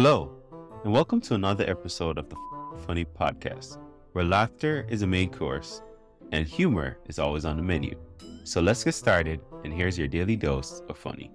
Hello, 0.00 0.30
and 0.84 0.92
welcome 0.92 1.20
to 1.22 1.34
another 1.34 1.68
episode 1.68 2.18
of 2.18 2.28
the 2.28 2.36
Funny 2.86 3.04
Podcast, 3.04 3.78
where 4.12 4.24
laughter 4.24 4.86
is 4.88 5.02
a 5.02 5.06
main 5.08 5.28
course 5.28 5.82
and 6.30 6.46
humor 6.46 6.98
is 7.08 7.18
always 7.18 7.44
on 7.44 7.56
the 7.56 7.64
menu. 7.64 7.98
So 8.44 8.60
let's 8.60 8.84
get 8.84 8.94
started, 8.94 9.40
and 9.64 9.72
here's 9.72 9.98
your 9.98 10.06
daily 10.06 10.36
dose 10.36 10.82
of 10.88 10.96
funny. 10.96 11.32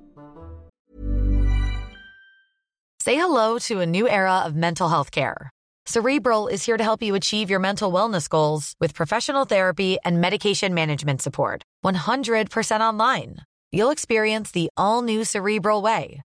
Say 3.01 3.17
hello 3.17 3.59
to 3.67 3.81
a 3.81 3.85
new 3.85 4.07
era 4.07 4.43
of 4.45 4.55
mental 4.55 4.87
health 4.87 5.11
care. 5.11 5.49
Cerebral 5.85 6.47
is 6.47 6.63
here 6.63 6.77
to 6.77 6.83
help 6.85 7.03
you 7.03 7.15
achieve 7.15 7.49
your 7.49 7.59
mental 7.59 7.91
wellness 7.91 8.29
goals 8.29 8.75
with 8.79 8.93
professional 8.93 9.43
therapy 9.43 9.97
and 10.05 10.21
medication 10.21 10.73
management 10.73 11.21
support. 11.21 11.63
100% 11.83 12.79
online. 12.79 13.39
You'll 13.73 13.89
experience 13.89 14.51
the 14.51 14.69
all 14.77 15.01
new 15.01 15.25
Cerebral 15.25 15.81
Way, 15.81 16.21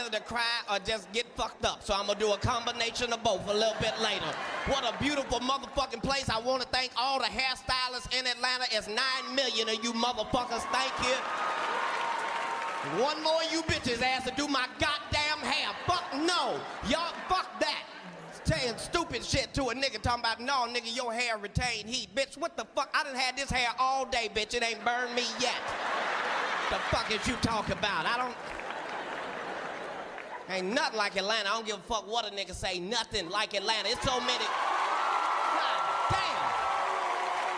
whether 0.00 0.18
to 0.18 0.24
cry 0.24 0.40
or 0.70 0.78
just 0.78 1.10
get 1.12 1.26
fucked 1.36 1.64
up. 1.64 1.82
So 1.82 1.94
I'm 1.94 2.06
gonna 2.06 2.18
do 2.18 2.32
a 2.32 2.38
combination 2.38 3.12
of 3.12 3.22
both 3.22 3.46
a 3.48 3.52
little 3.52 3.76
bit 3.80 3.94
later. 4.02 4.24
What 4.66 4.84
a 4.84 4.96
beautiful 5.02 5.40
motherfucking 5.40 6.02
place. 6.02 6.28
I 6.28 6.40
wanna 6.40 6.64
thank 6.64 6.92
all 6.96 7.18
the 7.18 7.26
hairstylists 7.26 8.18
in 8.18 8.26
Atlanta. 8.26 8.64
It's 8.72 8.88
nine 8.88 9.34
million 9.34 9.68
of 9.68 9.82
you 9.84 9.92
motherfuckers. 9.92 10.62
Thank 10.72 10.92
you. 11.06 11.14
One 13.02 13.22
more 13.22 13.42
you 13.52 13.62
bitches 13.62 14.02
asked 14.02 14.26
to 14.26 14.34
do 14.36 14.48
my 14.48 14.66
goddamn 14.78 15.38
hair. 15.40 15.68
Fuck 15.86 16.04
no. 16.14 16.58
Y'all 16.88 17.12
fuck 17.28 17.60
that. 17.60 17.84
Saying 18.44 18.74
stupid 18.78 19.22
shit 19.22 19.52
to 19.54 19.64
a 19.64 19.74
nigga 19.74 20.00
talking 20.00 20.20
about 20.20 20.40
no 20.40 20.66
nigga 20.66 20.94
your 20.96 21.12
hair 21.12 21.36
retain 21.36 21.86
heat. 21.86 22.14
Bitch, 22.14 22.38
what 22.38 22.56
the 22.56 22.64
fuck? 22.74 22.88
I 22.94 23.04
done 23.04 23.14
had 23.14 23.36
this 23.36 23.50
hair 23.50 23.68
all 23.78 24.06
day, 24.06 24.30
bitch. 24.34 24.54
It 24.54 24.64
ain't 24.64 24.82
burned 24.82 25.14
me 25.14 25.24
yet. 25.38 25.54
The 26.70 26.76
fuck 26.88 27.10
is 27.12 27.26
you 27.28 27.34
talking 27.42 27.76
about? 27.76 28.06
I 28.06 28.16
don't 28.16 28.59
Ain't 30.50 30.74
nothing 30.74 30.98
like 30.98 31.16
Atlanta. 31.16 31.48
I 31.48 31.52
don't 31.54 31.66
give 31.66 31.76
a 31.76 31.86
fuck 31.86 32.10
what 32.10 32.26
a 32.26 32.34
nigga 32.34 32.54
say. 32.54 32.80
Nothing 32.80 33.30
like 33.30 33.54
Atlanta. 33.54 33.88
It's 33.88 34.02
so 34.02 34.18
many. 34.18 34.44
God 35.54 35.80
damn. 36.10 36.42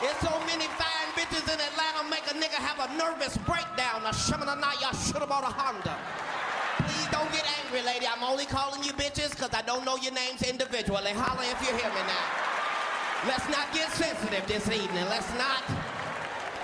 There's 0.05 0.21
so 0.21 0.37
many 0.45 0.69
fine 0.77 1.09
bitches 1.17 1.49
in 1.49 1.59
Atlanta 1.59 2.05
make 2.13 2.29
a 2.29 2.35
nigga 2.37 2.61
have 2.61 2.77
a 2.85 2.93
nervous 2.99 3.39
breakdown. 3.49 4.05
Now, 4.05 4.11
A 4.11 4.15
shimmer 4.15 4.45
night, 4.45 4.77
y'all 4.83 4.93
should 4.93 5.25
have 5.25 5.29
bought 5.31 5.45
a 5.45 5.53
Honda. 5.53 5.97
Please 6.85 7.09
don't 7.09 7.33
get 7.33 7.49
angry, 7.65 7.81
lady. 7.81 8.07
I'm 8.07 8.23
only 8.23 8.45
calling 8.45 8.85
you 8.85 8.93
bitches 8.93 9.31
because 9.31 9.55
I 9.55 9.63
don't 9.63 9.87
know 9.87 9.97
your 9.97 10.13
names 10.13 10.43
individually. 10.43 11.13
Holler 11.17 11.49
if 11.49 11.57
you 11.65 11.73
hear 11.73 11.89
me 11.97 12.05
now. 12.05 12.27
Let's 13.25 13.49
not 13.49 13.73
get 13.73 13.89
sensitive 13.93 14.45
this 14.47 14.69
evening. 14.69 15.09
Let's 15.09 15.33
not. 15.41 15.92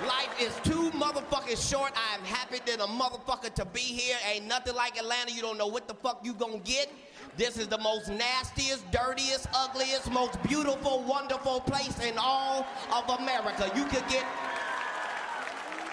Life 0.07 0.33
is 0.39 0.55
too 0.63 0.91
motherfucking 0.91 1.69
short. 1.69 1.91
I 1.95 2.15
am 2.15 2.23
happy 2.23 2.59
than 2.65 2.79
a 2.79 2.87
motherfucker 2.87 3.53
to 3.55 3.65
be 3.65 3.81
here. 3.81 4.15
Ain't 4.31 4.45
nothing 4.45 4.75
like 4.75 4.97
Atlanta. 4.97 5.31
You 5.31 5.41
don't 5.41 5.57
know 5.57 5.67
what 5.67 5.87
the 5.87 5.93
fuck 5.93 6.21
you 6.23 6.33
gonna 6.33 6.59
get. 6.59 6.89
This 7.35 7.57
is 7.57 7.67
the 7.67 7.77
most 7.77 8.09
nastiest, 8.09 8.89
dirtiest, 8.91 9.47
ugliest, 9.53 10.09
most 10.11 10.41
beautiful, 10.43 11.03
wonderful 11.03 11.59
place 11.61 11.99
in 11.99 12.15
all 12.17 12.65
of 12.93 13.19
America. 13.19 13.69
You 13.75 13.85
could 13.85 14.07
get 14.07 14.23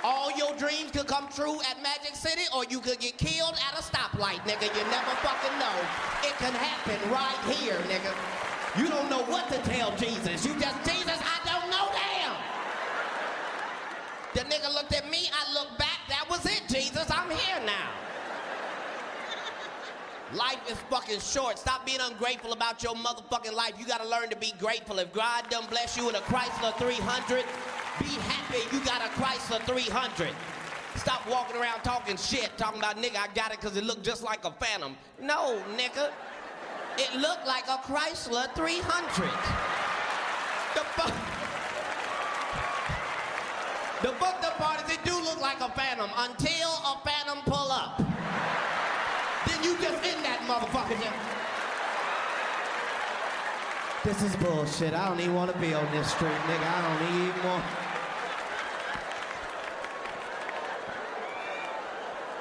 all 0.04 0.30
your 0.38 0.54
dreams 0.54 0.92
could 0.92 1.08
come 1.08 1.26
true 1.34 1.58
at 1.68 1.82
Magic 1.82 2.14
City, 2.14 2.42
or 2.54 2.64
you 2.66 2.78
could 2.78 3.00
get 3.00 3.18
killed 3.18 3.58
at 3.58 3.76
a 3.76 3.82
stoplight, 3.82 4.38
nigga. 4.46 4.70
You 4.70 4.84
never 4.88 5.10
fucking 5.26 5.58
know. 5.58 5.74
It 6.22 6.34
can 6.38 6.52
happen 6.54 7.10
right 7.10 7.56
here, 7.56 7.74
nigga. 7.90 8.14
You 8.78 8.88
don't 8.88 9.10
know 9.10 9.24
what 9.24 9.50
to 9.50 9.58
tell 9.68 9.96
Jesus. 9.96 10.46
You 10.46 10.54
just, 10.60 10.78
Jesus, 10.84 11.18
I 11.18 11.40
don't 11.44 11.70
know 11.70 11.88
damn. 11.90 12.36
The 14.36 14.42
nigga 14.42 14.70
looked 14.74 14.92
at 14.92 15.10
me, 15.10 15.30
I 15.32 15.54
looked 15.54 15.78
back, 15.78 16.00
that 16.10 16.26
was 16.28 16.44
it, 16.44 16.64
Jesus. 16.68 17.10
I'm 17.10 17.30
here 17.30 17.58
now. 17.64 17.88
Life 20.34 20.60
is 20.70 20.76
fucking 20.90 21.20
short. 21.20 21.58
Stop 21.58 21.86
being 21.86 22.00
ungrateful 22.02 22.52
about 22.52 22.82
your 22.82 22.92
motherfucking 22.96 23.54
life. 23.54 23.72
You 23.78 23.86
gotta 23.86 24.06
learn 24.06 24.28
to 24.28 24.36
be 24.36 24.52
grateful. 24.58 24.98
If 24.98 25.10
God 25.14 25.48
done 25.48 25.64
bless 25.70 25.96
you 25.96 26.04
with 26.04 26.16
a 26.16 26.20
Chrysler 26.28 26.76
300, 26.76 27.46
be 27.98 28.04
happy 28.04 28.76
you 28.76 28.84
got 28.84 29.00
a 29.00 29.08
Chrysler 29.18 29.62
300. 29.62 30.28
Stop 30.96 31.26
walking 31.30 31.56
around 31.56 31.80
talking 31.82 32.18
shit, 32.18 32.50
talking 32.58 32.80
about 32.80 32.98
nigga, 32.98 33.16
I 33.16 33.28
got 33.34 33.52
it 33.52 33.60
because 33.62 33.78
it 33.78 33.84
looked 33.84 34.04
just 34.04 34.22
like 34.22 34.44
a 34.44 34.50
Phantom. 34.50 34.98
No, 35.18 35.62
nigga. 35.78 36.10
It 36.98 37.14
looked 37.18 37.46
like 37.46 37.68
a 37.68 37.78
Chrysler 37.78 38.54
300. 38.54 39.30
The 40.74 40.80
fuck? 40.92 41.25
The 44.02 44.08
fucked 44.12 44.44
up 44.44 44.58
part 44.58 44.84
is 44.84 44.94
it 44.94 45.02
do 45.04 45.14
look 45.22 45.40
like 45.40 45.60
a 45.60 45.70
Phantom 45.70 46.10
until 46.18 46.68
a 46.68 47.00
Phantom 47.02 47.38
pull 47.46 47.72
up. 47.72 47.96
Then 49.46 49.64
you 49.64 49.76
just 49.80 50.04
in 50.04 50.22
that 50.22 50.40
motherfucker. 50.46 51.00
This 54.04 54.22
is 54.22 54.36
bullshit. 54.36 54.92
I 54.92 55.08
don't 55.08 55.18
even 55.20 55.34
want 55.34 55.50
to 55.50 55.58
be 55.58 55.72
on 55.72 55.90
this 55.92 56.12
street, 56.12 56.28
nigga. 56.28 56.62
I 56.62 56.98
don't 56.98 57.22
even 57.22 57.44
want. 57.44 57.64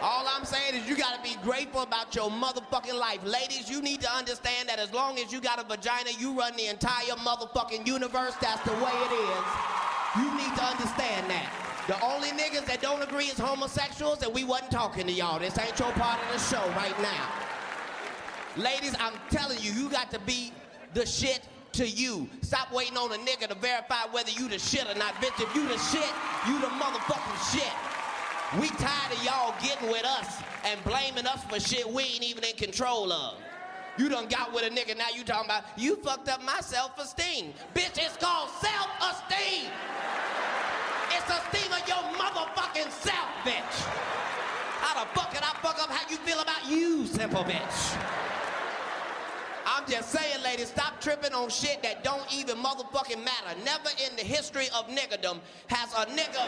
All 0.02 0.28
I'm 0.28 0.44
saying 0.44 0.76
is 0.76 0.88
you 0.88 0.98
gotta 0.98 1.22
be 1.24 1.38
grateful 1.42 1.84
about 1.84 2.14
your 2.14 2.30
motherfucking 2.30 3.00
life. 3.00 3.24
Ladies, 3.24 3.70
you 3.70 3.82
need 3.82 4.02
to 4.02 4.14
understand 4.14 4.68
that 4.68 4.78
as 4.78 4.94
long 4.94 5.18
as 5.20 5.32
you 5.32 5.40
got 5.40 5.60
a 5.60 5.64
vagina, 5.64 6.12
you 6.20 6.38
run 6.38 6.56
the 6.58 6.68
entire 6.68 7.16
motherfucking 7.24 7.88
universe. 7.88 8.36
That's 8.42 8.62
the 8.64 8.74
way 8.74 8.92
it 8.92 9.14
is. 9.14 9.85
You 10.18 10.32
need 10.38 10.56
to 10.56 10.64
understand 10.64 11.30
that. 11.30 11.52
The 11.88 12.02
only 12.04 12.30
niggas 12.30 12.66
that 12.66 12.82
don't 12.82 13.04
agree 13.04 13.26
is 13.26 13.38
homosexuals, 13.38 14.24
and 14.24 14.34
we 14.34 14.44
wasn't 14.44 14.72
talking 14.72 15.06
to 15.06 15.12
y'all. 15.12 15.40
This 15.40 15.58
ain't 15.60 15.78
your 15.78 15.92
part 15.92 16.20
of 16.24 16.34
the 16.34 16.40
show 16.40 16.66
right 16.72 17.00
now. 17.02 17.30
Ladies, 18.58 18.96
I'm 19.00 19.14
telling 19.30 19.60
you, 19.62 19.72
you 19.74 19.90
got 19.90 20.10
to 20.12 20.20
be 20.20 20.52
the 20.94 21.06
shit 21.06 21.42
to 21.74 21.88
you. 21.88 22.30
Stop 22.42 22.72
waiting 22.72 22.98
on 22.98 23.12
a 23.12 23.18
nigga 23.18 23.50
to 23.50 23.56
verify 23.56 24.06
whether 24.12 24.32
you 24.32 24.48
the 24.48 24.58
shit 24.58 24.90
or 24.90 24.98
not. 24.98 25.14
Bitch, 25.16 25.44
if 25.44 25.54
you 25.54 25.68
the 25.68 25.78
shit, 25.78 26.10
you 26.48 26.60
the 26.60 26.68
motherfucking 26.68 27.54
shit. 27.54 27.74
We 28.60 28.70
tired 28.78 29.12
of 29.12 29.24
y'all 29.24 29.54
getting 29.62 29.90
with 29.90 30.06
us 30.06 30.42
and 30.64 30.82
blaming 30.86 31.26
us 31.28 31.44
for 31.44 31.60
shit 31.60 31.88
we 31.88 32.04
ain't 32.04 32.24
even 32.24 32.44
in 32.46 32.56
control 32.56 33.12
of. 33.12 33.36
You 33.98 34.10
done 34.10 34.28
got 34.28 34.54
with 34.54 34.64
a 34.64 34.70
nigga, 34.70 34.98
now 34.98 35.06
you 35.16 35.24
talking 35.24 35.46
about, 35.46 35.64
you 35.78 35.96
fucked 35.98 36.28
up 36.28 36.44
my 36.44 36.60
self-esteem. 36.60 37.54
Bitch, 37.74 37.98
it's 37.98 38.18
called 38.18 38.50
self-esteem. 38.62 39.72
It's 41.12 41.30
esteem 41.30 41.72
of 41.72 41.88
your 41.88 42.04
motherfucking 42.20 42.92
self, 42.92 43.30
bitch. 43.44 43.86
How 44.82 45.04
the 45.04 45.10
fuck 45.12 45.34
can 45.34 45.44
I 45.44 45.56
fuck 45.62 45.82
up 45.82 45.90
how 45.90 46.10
you 46.10 46.18
feel 46.18 46.42
about 46.42 46.70
you, 46.70 47.06
simple 47.08 47.44
bitch? 47.44 47.98
I'm 49.66 49.90
just 49.90 50.12
saying, 50.12 50.44
ladies, 50.44 50.68
stop 50.68 51.00
tripping 51.02 51.34
on 51.34 51.50
shit 51.50 51.82
that 51.84 52.04
don't 52.04 52.26
even 52.34 52.58
motherfucking 52.58 53.24
matter. 53.24 53.58
Never 53.64 53.90
in 54.08 54.16
the 54.16 54.24
history 54.24 54.68
of 54.78 54.88
niggerdom 54.88 55.40
has 55.68 55.94
a 55.94 56.06
nigga. 56.06 56.48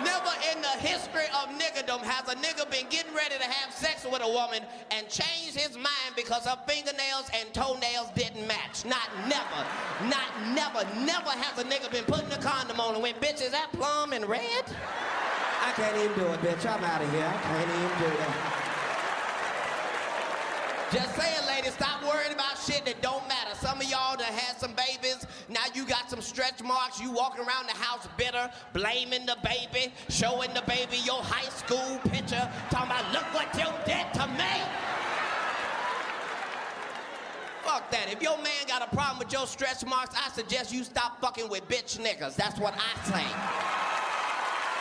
Never 0.00 0.32
in 0.50 0.62
the 0.62 0.74
history 0.80 1.28
of 1.36 1.52
niggerdom 1.60 2.00
has 2.00 2.24
a 2.32 2.36
nigga 2.36 2.64
been 2.70 2.88
getting 2.88 3.12
ready 3.14 3.36
to 3.36 3.44
have 3.44 3.72
sex 3.72 4.06
with 4.08 4.22
a 4.22 4.28
woman 4.28 4.64
and 4.90 5.08
changed 5.08 5.52
his 5.52 5.76
mind 5.76 6.16
because 6.16 6.46
her 6.46 6.56
fingernails 6.66 7.28
and 7.36 7.52
toenails 7.52 8.08
didn't 8.16 8.46
match. 8.48 8.84
Not 8.84 9.12
never. 9.28 9.60
Not 10.08 10.32
never. 10.56 10.88
Never 11.04 11.30
has 11.30 11.58
a 11.60 11.64
nigga 11.64 11.90
been 11.92 12.04
putting 12.04 12.32
a 12.32 12.38
condom 12.38 12.80
on 12.80 12.94
and 12.94 13.02
went, 13.02 13.20
bitch, 13.20 13.42
is 13.42 13.50
that 13.50 13.70
plum 13.72 14.12
and 14.12 14.24
red? 14.26 14.64
I 15.60 15.72
can't 15.76 15.96
even 15.96 16.16
do 16.18 16.26
it, 16.32 16.40
bitch. 16.40 16.64
I'm 16.66 16.82
out 16.82 17.02
of 17.02 17.10
here. 17.12 17.28
I 17.28 17.38
can't 17.42 17.68
even 17.68 17.98
do 18.00 18.16
that. 18.18 18.62
Just 20.92 21.16
saying, 21.16 21.46
ladies, 21.48 21.72
stop 21.72 22.02
worrying 22.04 22.32
about 22.32 22.58
shit 22.58 22.84
that 22.84 23.00
don't 23.00 23.26
matter. 23.26 23.54
Some 23.56 23.80
of 23.80 23.88
y'all 23.88 24.14
that 24.18 24.28
had 24.28 24.60
some 24.60 24.74
babies, 24.74 25.24
now 25.52 25.64
you 25.74 25.84
got 25.84 26.08
some 26.08 26.20
stretch 26.20 26.62
marks. 26.62 27.00
You 27.00 27.10
walking 27.10 27.44
around 27.44 27.68
the 27.68 27.76
house 27.76 28.08
bitter, 28.16 28.50
blaming 28.72 29.26
the 29.26 29.36
baby, 29.42 29.92
showing 30.08 30.52
the 30.54 30.62
baby 30.66 30.98
your 31.04 31.22
high 31.22 31.48
school 31.50 31.98
picture, 32.10 32.50
talking 32.70 32.90
about, 32.90 33.12
look 33.12 33.24
what 33.34 33.52
you 33.54 33.66
did 33.84 34.12
to 34.14 34.26
me. 34.38 34.54
Fuck 37.62 37.90
that. 37.92 38.10
If 38.10 38.20
your 38.20 38.36
man 38.38 38.66
got 38.66 38.82
a 38.82 38.94
problem 38.94 39.18
with 39.18 39.32
your 39.32 39.46
stretch 39.46 39.84
marks, 39.86 40.14
I 40.16 40.30
suggest 40.32 40.72
you 40.72 40.82
stop 40.82 41.20
fucking 41.20 41.48
with 41.48 41.68
bitch 41.68 41.98
niggas. 41.98 42.34
That's 42.34 42.58
what 42.58 42.74
I 42.74 42.92
say. 43.06 43.26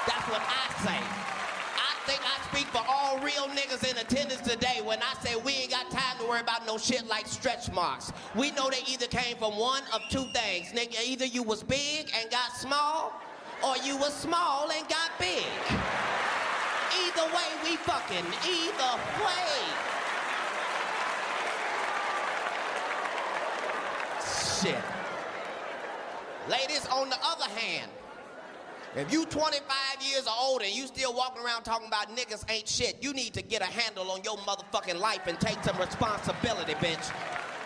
That's 0.07 0.27
what 0.29 0.41
I 0.41 0.65
say. 0.83 1.40
Think 2.05 2.21
I 2.25 2.43
speak 2.51 2.65
for 2.67 2.81
all 2.89 3.19
real 3.19 3.45
niggas 3.55 3.89
in 3.89 3.95
attendance 3.97 4.41
today 4.41 4.81
when 4.83 4.99
I 5.03 5.13
say 5.21 5.35
we 5.35 5.53
ain't 5.53 5.69
got 5.69 5.91
time 5.91 6.17
to 6.19 6.27
worry 6.27 6.39
about 6.39 6.65
no 6.65 6.79
shit 6.79 7.07
like 7.07 7.27
stretch 7.27 7.71
marks. 7.71 8.11
We 8.35 8.49
know 8.51 8.71
they 8.71 8.81
either 8.91 9.05
came 9.05 9.37
from 9.37 9.55
one 9.57 9.83
of 9.93 10.01
two 10.09 10.25
things. 10.33 10.71
Nigga, 10.73 10.99
either 11.05 11.25
you 11.25 11.43
was 11.43 11.61
big 11.61 12.11
and 12.19 12.31
got 12.31 12.55
small, 12.57 13.13
or 13.63 13.77
you 13.85 13.97
was 13.97 14.15
small 14.15 14.71
and 14.71 14.87
got 14.89 15.11
big. 15.19 15.45
Either 17.05 17.25
way, 17.35 17.49
we 17.63 17.75
fucking. 17.77 18.25
Either 18.49 18.99
way. 19.23 19.91
Shit. 24.59 24.83
Ladies, 26.49 26.87
on 26.87 27.09
the 27.09 27.17
other 27.23 27.47
hand, 27.55 27.91
if 28.95 29.11
you 29.11 29.25
25 29.25 29.61
years 30.01 30.27
old 30.27 30.61
and 30.61 30.71
you 30.71 30.85
still 30.85 31.13
walking 31.13 31.43
around 31.43 31.63
talking 31.63 31.87
about 31.87 32.15
niggas 32.15 32.43
ain't 32.51 32.67
shit, 32.67 32.97
you 33.01 33.13
need 33.13 33.33
to 33.33 33.41
get 33.41 33.61
a 33.61 33.65
handle 33.65 34.11
on 34.11 34.21
your 34.23 34.37
motherfucking 34.37 34.99
life 34.99 35.27
and 35.27 35.39
take 35.39 35.63
some 35.63 35.77
responsibility, 35.77 36.73
bitch. 36.73 37.09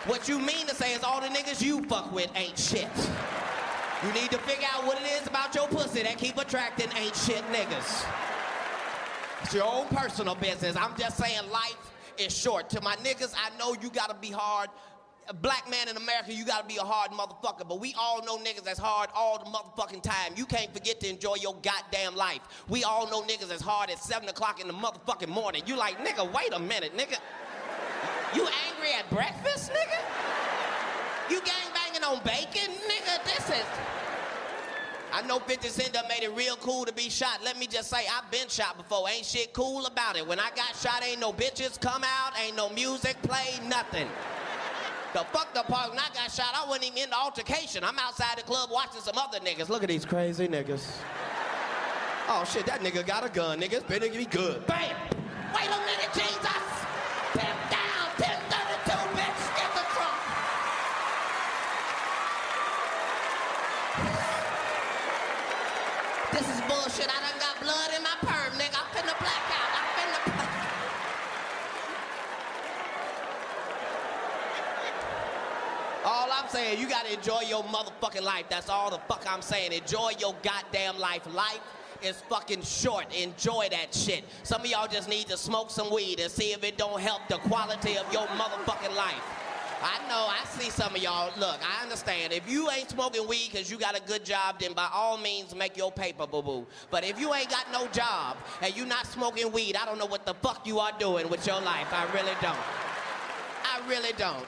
What 0.06 0.28
you 0.28 0.38
mean 0.38 0.66
to 0.68 0.74
say 0.74 0.94
is 0.94 1.02
all 1.02 1.20
the 1.20 1.26
niggas 1.26 1.60
you 1.60 1.82
fuck 1.86 2.12
with 2.12 2.30
ain't 2.36 2.56
shit. 2.56 2.88
You 4.04 4.12
need 4.12 4.30
to 4.30 4.38
figure 4.38 4.68
out 4.72 4.86
what 4.86 5.00
it 5.00 5.06
is 5.20 5.26
about 5.26 5.54
your 5.54 5.66
pussy 5.66 6.02
that 6.02 6.16
keep 6.16 6.38
attracting 6.38 6.88
ain't 6.96 7.16
shit 7.16 7.42
niggas. 7.50 8.06
It's 9.42 9.54
your 9.54 9.64
own 9.64 9.86
personal 9.88 10.36
business. 10.36 10.76
I'm 10.76 10.96
just 10.96 11.16
saying 11.16 11.50
life 11.50 11.92
is 12.18 12.36
short. 12.36 12.70
To 12.70 12.80
my 12.82 12.94
niggas, 12.96 13.34
I 13.36 13.56
know 13.58 13.74
you 13.82 13.90
gotta 13.90 14.14
be 14.14 14.30
hard 14.30 14.68
a 15.28 15.34
black 15.34 15.68
man 15.70 15.88
in 15.88 15.96
America, 15.96 16.32
you 16.32 16.44
gotta 16.44 16.66
be 16.66 16.76
a 16.76 16.82
hard 16.82 17.10
motherfucker. 17.10 17.68
But 17.68 17.80
we 17.80 17.94
all 17.98 18.24
know 18.24 18.36
niggas 18.38 18.64
that's 18.64 18.78
hard 18.78 19.10
all 19.14 19.38
the 19.38 19.44
motherfucking 19.46 20.02
time. 20.02 20.32
You 20.36 20.46
can't 20.46 20.72
forget 20.72 21.00
to 21.00 21.08
enjoy 21.08 21.36
your 21.36 21.54
goddamn 21.62 22.14
life. 22.16 22.40
We 22.68 22.84
all 22.84 23.10
know 23.10 23.22
niggas 23.22 23.52
as 23.52 23.60
hard 23.60 23.90
at 23.90 23.98
7 23.98 24.28
o'clock 24.28 24.60
in 24.60 24.66
the 24.68 24.74
motherfucking 24.74 25.28
morning. 25.28 25.62
You 25.66 25.76
like, 25.76 25.98
nigga, 26.04 26.32
wait 26.32 26.52
a 26.52 26.58
minute, 26.58 26.96
nigga. 26.96 27.18
You 28.34 28.46
angry 28.68 28.92
at 28.98 29.08
breakfast, 29.10 29.72
nigga? 29.72 29.98
You 31.30 31.40
gang 31.40 31.72
banging 31.74 32.04
on 32.04 32.22
bacon, 32.24 32.72
nigga? 32.88 33.24
This 33.24 33.50
is. 33.50 33.66
I 35.12 35.22
know 35.22 35.38
50 35.38 35.68
Cent 35.68 35.92
done 35.92 36.04
made 36.08 36.22
it 36.22 36.32
real 36.36 36.56
cool 36.56 36.84
to 36.84 36.92
be 36.92 37.08
shot. 37.08 37.40
Let 37.42 37.58
me 37.58 37.66
just 37.66 37.88
say, 37.88 38.04
I've 38.06 38.30
been 38.30 38.48
shot 38.48 38.76
before. 38.76 39.08
Ain't 39.08 39.24
shit 39.24 39.52
cool 39.52 39.86
about 39.86 40.16
it. 40.16 40.26
When 40.26 40.38
I 40.38 40.50
got 40.54 40.76
shot, 40.76 41.02
ain't 41.02 41.20
no 41.20 41.32
bitches 41.32 41.80
come 41.80 42.02
out, 42.04 42.32
ain't 42.38 42.56
no 42.56 42.68
music 42.70 43.16
play, 43.22 43.58
nothing. 43.66 44.08
The 45.16 45.24
fucked 45.32 45.56
up 45.56 45.68
part 45.68 45.88
when 45.88 45.98
I 45.98 46.08
got 46.12 46.30
shot, 46.30 46.52
I 46.54 46.68
wasn't 46.68 46.88
even 46.88 47.04
in 47.04 47.08
the 47.08 47.16
altercation. 47.16 47.82
I'm 47.82 47.98
outside 47.98 48.36
the 48.36 48.42
club 48.42 48.68
watching 48.70 49.00
some 49.00 49.16
other 49.16 49.38
niggas. 49.38 49.70
Look 49.70 49.82
at 49.82 49.88
these 49.88 50.04
crazy 50.04 50.46
niggas. 50.46 50.86
Oh 52.28 52.44
shit, 52.44 52.66
that 52.66 52.82
nigga 52.82 53.06
got 53.06 53.24
a 53.24 53.30
gun, 53.30 53.58
nigga. 53.58 53.72
It's 53.72 53.84
better 53.84 54.10
be 54.10 54.26
good. 54.26 54.66
Bam! 54.66 54.94
Wait 55.54 55.68
a 55.68 55.80
minute, 55.86 56.12
Jesus! 56.12 56.66
You 76.78 76.88
gotta 76.88 77.12
enjoy 77.12 77.40
your 77.48 77.62
motherfucking 77.64 78.22
life. 78.22 78.46
That's 78.48 78.68
all 78.68 78.90
the 78.90 78.98
fuck 79.08 79.24
I'm 79.28 79.42
saying. 79.42 79.72
Enjoy 79.72 80.12
your 80.18 80.34
goddamn 80.42 80.98
life. 80.98 81.22
Life 81.32 81.60
is 82.02 82.16
fucking 82.28 82.62
short. 82.62 83.06
Enjoy 83.14 83.68
that 83.70 83.94
shit. 83.94 84.24
Some 84.42 84.62
of 84.62 84.66
y'all 84.66 84.88
just 84.88 85.08
need 85.08 85.26
to 85.28 85.36
smoke 85.36 85.70
some 85.70 85.92
weed 85.92 86.20
and 86.20 86.30
see 86.30 86.52
if 86.52 86.62
it 86.64 86.76
don't 86.76 87.00
help 87.00 87.22
the 87.28 87.38
quality 87.38 87.96
of 87.96 88.10
your 88.12 88.26
motherfucking 88.28 88.94
life. 88.94 89.22
I 89.82 89.98
know, 90.08 90.26
I 90.28 90.44
see 90.58 90.70
some 90.70 90.94
of 90.94 91.02
y'all. 91.02 91.30
Look, 91.38 91.60
I 91.62 91.82
understand. 91.82 92.32
If 92.32 92.50
you 92.50 92.70
ain't 92.70 92.90
smoking 92.90 93.28
weed 93.28 93.50
because 93.52 93.70
you 93.70 93.78
got 93.78 93.96
a 93.96 94.02
good 94.02 94.24
job, 94.24 94.58
then 94.58 94.72
by 94.72 94.88
all 94.92 95.18
means 95.18 95.54
make 95.54 95.76
your 95.76 95.92
paper, 95.92 96.26
boo 96.26 96.42
boo. 96.42 96.66
But 96.90 97.04
if 97.04 97.20
you 97.20 97.34
ain't 97.34 97.50
got 97.50 97.70
no 97.72 97.86
job 97.88 98.36
and 98.62 98.74
you 98.76 98.86
not 98.86 99.06
smoking 99.06 99.52
weed, 99.52 99.76
I 99.76 99.84
don't 99.84 99.98
know 99.98 100.06
what 100.06 100.24
the 100.24 100.34
fuck 100.34 100.66
you 100.66 100.78
are 100.78 100.92
doing 100.98 101.28
with 101.28 101.46
your 101.46 101.60
life. 101.60 101.88
I 101.92 102.04
really 102.14 102.34
don't. 102.40 102.58
I 103.64 103.86
really 103.88 104.12
don't. 104.16 104.46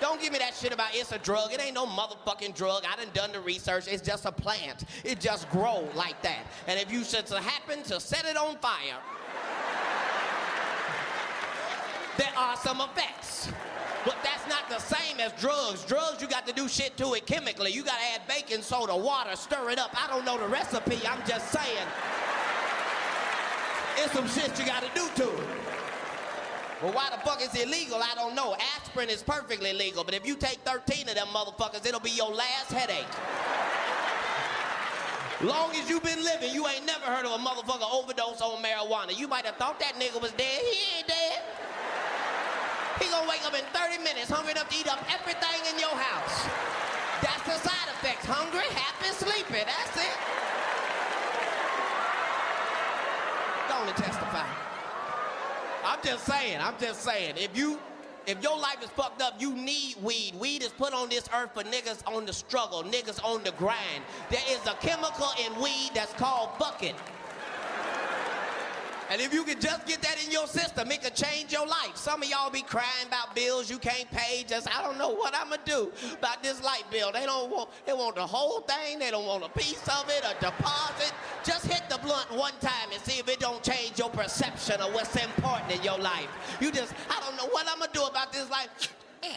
Don't 0.00 0.20
give 0.20 0.32
me 0.32 0.38
that 0.38 0.54
shit 0.54 0.72
about 0.72 0.90
it's 0.94 1.12
a 1.12 1.18
drug. 1.18 1.52
It 1.52 1.60
ain't 1.60 1.74
no 1.74 1.86
motherfucking 1.86 2.54
drug. 2.54 2.84
I 2.88 2.96
done 2.96 3.12
done 3.14 3.32
the 3.32 3.40
research. 3.40 3.86
It's 3.88 4.02
just 4.02 4.24
a 4.26 4.32
plant. 4.32 4.84
It 5.04 5.20
just 5.20 5.50
grow 5.50 5.88
like 5.94 6.20
that. 6.22 6.46
And 6.66 6.78
if 6.78 6.92
you 6.92 7.04
should 7.04 7.28
happen 7.28 7.82
to 7.84 7.98
set 7.98 8.24
it 8.24 8.36
on 8.36 8.56
fire, 8.58 8.98
there 12.16 12.32
are 12.36 12.56
some 12.56 12.80
effects. 12.80 13.50
But 14.04 14.16
that's 14.22 14.48
not 14.48 14.68
the 14.68 14.78
same 14.78 15.18
as 15.20 15.32
drugs. 15.40 15.84
Drugs, 15.84 16.22
you 16.22 16.28
got 16.28 16.46
to 16.46 16.52
do 16.52 16.68
shit 16.68 16.96
to 16.98 17.14
it 17.14 17.26
chemically. 17.26 17.72
You 17.72 17.82
got 17.82 17.98
to 17.98 18.04
add 18.14 18.28
baking 18.28 18.62
soda, 18.62 18.96
water, 18.96 19.34
stir 19.34 19.70
it 19.70 19.78
up. 19.78 19.90
I 20.02 20.08
don't 20.08 20.24
know 20.24 20.38
the 20.38 20.46
recipe. 20.46 21.00
I'm 21.06 21.20
just 21.26 21.50
saying. 21.50 21.86
It's 23.96 24.12
some 24.12 24.28
shit 24.28 24.56
you 24.58 24.64
got 24.64 24.82
to 24.82 24.88
do 24.94 25.08
to 25.16 25.28
it. 25.28 25.77
Well, 26.82 26.92
why 26.92 27.10
the 27.10 27.18
fuck 27.26 27.42
is 27.42 27.52
it 27.54 27.66
illegal? 27.66 27.98
I 27.98 28.14
don't 28.14 28.36
know. 28.36 28.54
Aspirin 28.76 29.10
is 29.10 29.22
perfectly 29.22 29.72
legal, 29.72 30.04
but 30.04 30.14
if 30.14 30.26
you 30.26 30.36
take 30.36 30.58
13 30.62 31.08
of 31.08 31.14
them 31.16 31.26
motherfuckers, 31.34 31.84
it'll 31.84 31.98
be 31.98 32.10
your 32.10 32.30
last 32.30 32.70
headache. 32.70 33.10
Long 35.42 35.74
as 35.74 35.90
you 35.90 36.00
been 36.00 36.22
living, 36.22 36.54
you 36.54 36.66
ain't 36.68 36.86
never 36.86 37.06
heard 37.06 37.26
of 37.26 37.32
a 37.32 37.42
motherfucker 37.42 37.86
overdose 37.90 38.40
on 38.40 38.62
marijuana. 38.62 39.16
You 39.16 39.26
might 39.26 39.44
have 39.46 39.56
thought 39.56 39.78
that 39.80 39.94
nigga 39.94 40.20
was 40.22 40.32
dead. 40.32 40.62
He 40.62 40.98
ain't 40.98 41.08
dead. 41.08 41.42
He 43.00 43.10
gonna 43.10 43.28
wake 43.28 43.46
up 43.46 43.54
in 43.54 43.62
30 43.74 44.02
minutes 44.02 44.30
hungry 44.30 44.52
enough 44.52 44.68
to 44.68 44.76
eat 44.78 44.86
up 44.86 45.02
everything 45.10 45.62
in 45.74 45.78
your 45.78 45.94
house. 45.94 46.46
That's 47.22 47.42
the 47.42 47.68
side 47.68 47.88
effects. 47.98 48.26
Hungry, 48.26 48.66
happy, 48.70 49.10
sleepy. 49.14 49.64
That's 49.66 49.96
it. 49.96 50.38
And 53.88 53.96
testify. 53.96 54.17
I'm 55.98 56.04
just 56.04 56.26
saying, 56.26 56.58
I'm 56.60 56.74
just 56.78 57.02
saying. 57.02 57.34
If 57.36 57.56
you 57.56 57.78
if 58.26 58.40
your 58.42 58.56
life 58.56 58.82
is 58.82 58.90
fucked 58.90 59.20
up, 59.20 59.34
you 59.40 59.52
need 59.52 59.96
weed. 60.00 60.34
Weed 60.38 60.62
is 60.62 60.68
put 60.68 60.92
on 60.92 61.08
this 61.08 61.28
earth 61.34 61.50
for 61.54 61.64
niggas 61.64 62.06
on 62.06 62.24
the 62.24 62.32
struggle, 62.32 62.84
niggas 62.84 63.24
on 63.24 63.42
the 63.42 63.50
grind. 63.52 64.04
There 64.30 64.42
is 64.50 64.64
a 64.66 64.74
chemical 64.74 65.28
in 65.44 65.60
weed 65.60 65.90
that's 65.94 66.12
called 66.12 66.50
fuck 66.58 66.84
it. 66.84 66.94
And 69.10 69.22
if 69.22 69.32
you 69.32 69.42
could 69.42 69.60
just 69.60 69.86
get 69.86 70.02
that 70.02 70.22
in 70.22 70.30
your 70.30 70.46
system, 70.46 70.90
it 70.90 71.02
could 71.02 71.14
change 71.14 71.50
your 71.50 71.66
life. 71.66 71.96
Some 71.96 72.22
of 72.22 72.28
y'all 72.28 72.50
be 72.50 72.60
crying 72.60 73.06
about 73.06 73.34
bills 73.34 73.70
you 73.70 73.78
can't 73.78 74.10
pay. 74.10 74.44
Just 74.46 74.68
I 74.76 74.82
don't 74.82 74.98
know 74.98 75.10
what 75.10 75.34
I'm 75.34 75.48
gonna 75.48 75.62
do 75.64 75.90
about 76.18 76.42
this 76.42 76.62
light 76.62 76.84
bill. 76.90 77.10
They 77.12 77.24
don't 77.24 77.50
want 77.50 77.70
they 77.86 77.94
want 77.94 78.16
the 78.16 78.26
whole 78.26 78.60
thing. 78.60 78.98
They 78.98 79.10
don't 79.10 79.26
want 79.26 79.44
a 79.44 79.48
piece 79.48 79.82
of 79.88 80.04
it, 80.08 80.24
a 80.24 80.34
deposit. 80.44 81.12
Just 81.42 81.66
hit 81.66 81.82
the 81.88 81.98
blunt 81.98 82.30
one 82.32 82.52
time 82.60 82.92
and 82.92 83.02
see 83.02 83.18
if 83.18 83.28
it 83.28 83.40
don't 83.40 83.62
change 83.62 83.98
your 83.98 84.10
perception 84.10 84.80
of 84.80 84.92
what's 84.92 85.16
important 85.16 85.72
in 85.72 85.82
your 85.82 85.98
life. 85.98 86.28
You 86.60 86.70
just 86.70 86.92
I 87.08 87.18
don't 87.20 87.36
know 87.36 87.48
what 87.50 87.66
I'm 87.68 87.78
gonna 87.78 87.90
do 87.94 88.04
about 88.04 88.32
this 88.32 88.50
life. 88.50 88.94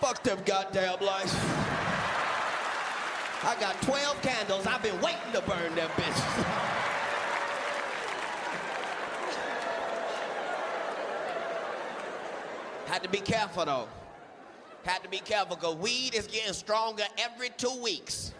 Fuck 0.00 0.22
them 0.22 0.38
goddamn 0.44 1.00
life. 1.00 1.34
I 3.42 3.56
got 3.60 3.80
12 3.82 4.22
candles. 4.22 4.66
I've 4.66 4.82
been 4.82 5.00
waiting 5.00 5.32
to 5.32 5.40
burn 5.42 5.74
them 5.74 5.90
bitches. 5.90 6.92
Had 12.86 13.02
to 13.02 13.08
be 13.08 13.18
careful 13.18 13.64
though. 13.64 13.88
Had 14.84 15.02
to 15.02 15.08
be 15.08 15.18
careful 15.18 15.56
because 15.56 15.74
weed 15.76 16.14
is 16.14 16.26
getting 16.26 16.52
stronger 16.52 17.04
every 17.18 17.50
two 17.56 17.76
weeks. 17.82 18.32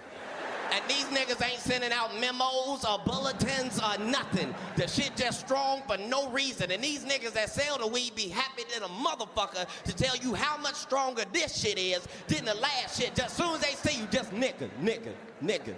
And 0.73 0.83
these 0.89 1.05
niggas 1.07 1.45
ain't 1.45 1.61
sending 1.61 1.93
out 1.93 2.19
memos 2.21 2.85
or 2.85 2.99
bulletins 3.05 3.81
or 3.81 3.99
nothing. 4.05 4.55
The 4.77 4.89
shit 4.89 5.17
just 5.17 5.41
strong 5.41 5.83
for 5.87 5.97
no 5.97 6.29
reason. 6.31 6.71
And 6.71 6.83
these 6.83 7.05
niggas 7.05 7.33
that 7.33 7.51
sell 7.51 7.79
the 7.79 7.87
weed 7.87 8.15
be 8.15 8.29
happy 8.29 8.63
than 8.73 8.83
a 8.83 8.89
motherfucker 8.89 9.67
to 9.85 9.97
tell 9.97 10.17
you 10.17 10.35
how 10.35 10.57
much 10.59 10.75
stronger 10.75 11.25
this 11.33 11.57
shit 11.57 11.79
is 11.79 12.07
than 12.29 12.45
the 12.45 12.55
last 12.55 13.01
shit. 13.01 13.15
Just 13.15 13.37
soon 13.37 13.55
as 13.55 13.61
they 13.61 13.75
see 13.75 14.01
you, 14.01 14.07
just 14.11 14.33
nigga, 14.33 14.69
nigga, 14.83 15.13
nigga, 15.43 15.75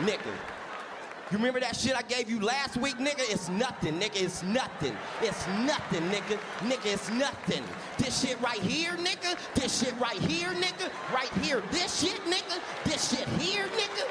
nigga. 0.00 0.53
You 1.34 1.38
remember 1.38 1.58
that 1.58 1.74
shit 1.74 1.96
I 1.96 2.02
gave 2.02 2.30
you 2.30 2.38
last 2.38 2.76
week, 2.76 2.96
nigga? 2.98 3.28
It's 3.28 3.48
nothing, 3.48 3.98
nigga. 3.98 4.22
It's 4.22 4.44
nothing. 4.44 4.96
It's 5.20 5.44
nothing, 5.66 6.02
nigga. 6.02 6.38
Nigga, 6.60 6.94
it's 6.94 7.10
nothing. 7.10 7.64
This 7.98 8.20
shit 8.20 8.40
right 8.40 8.60
here, 8.60 8.92
nigga. 8.92 9.36
This 9.56 9.82
shit 9.82 9.98
right 9.98 10.16
here, 10.16 10.50
nigga. 10.50 10.92
Right 11.12 11.32
here. 11.42 11.60
This 11.72 12.00
shit, 12.00 12.24
nigga. 12.26 12.60
This 12.84 13.10
shit 13.10 13.26
here, 13.40 13.64
nigga. 13.64 14.06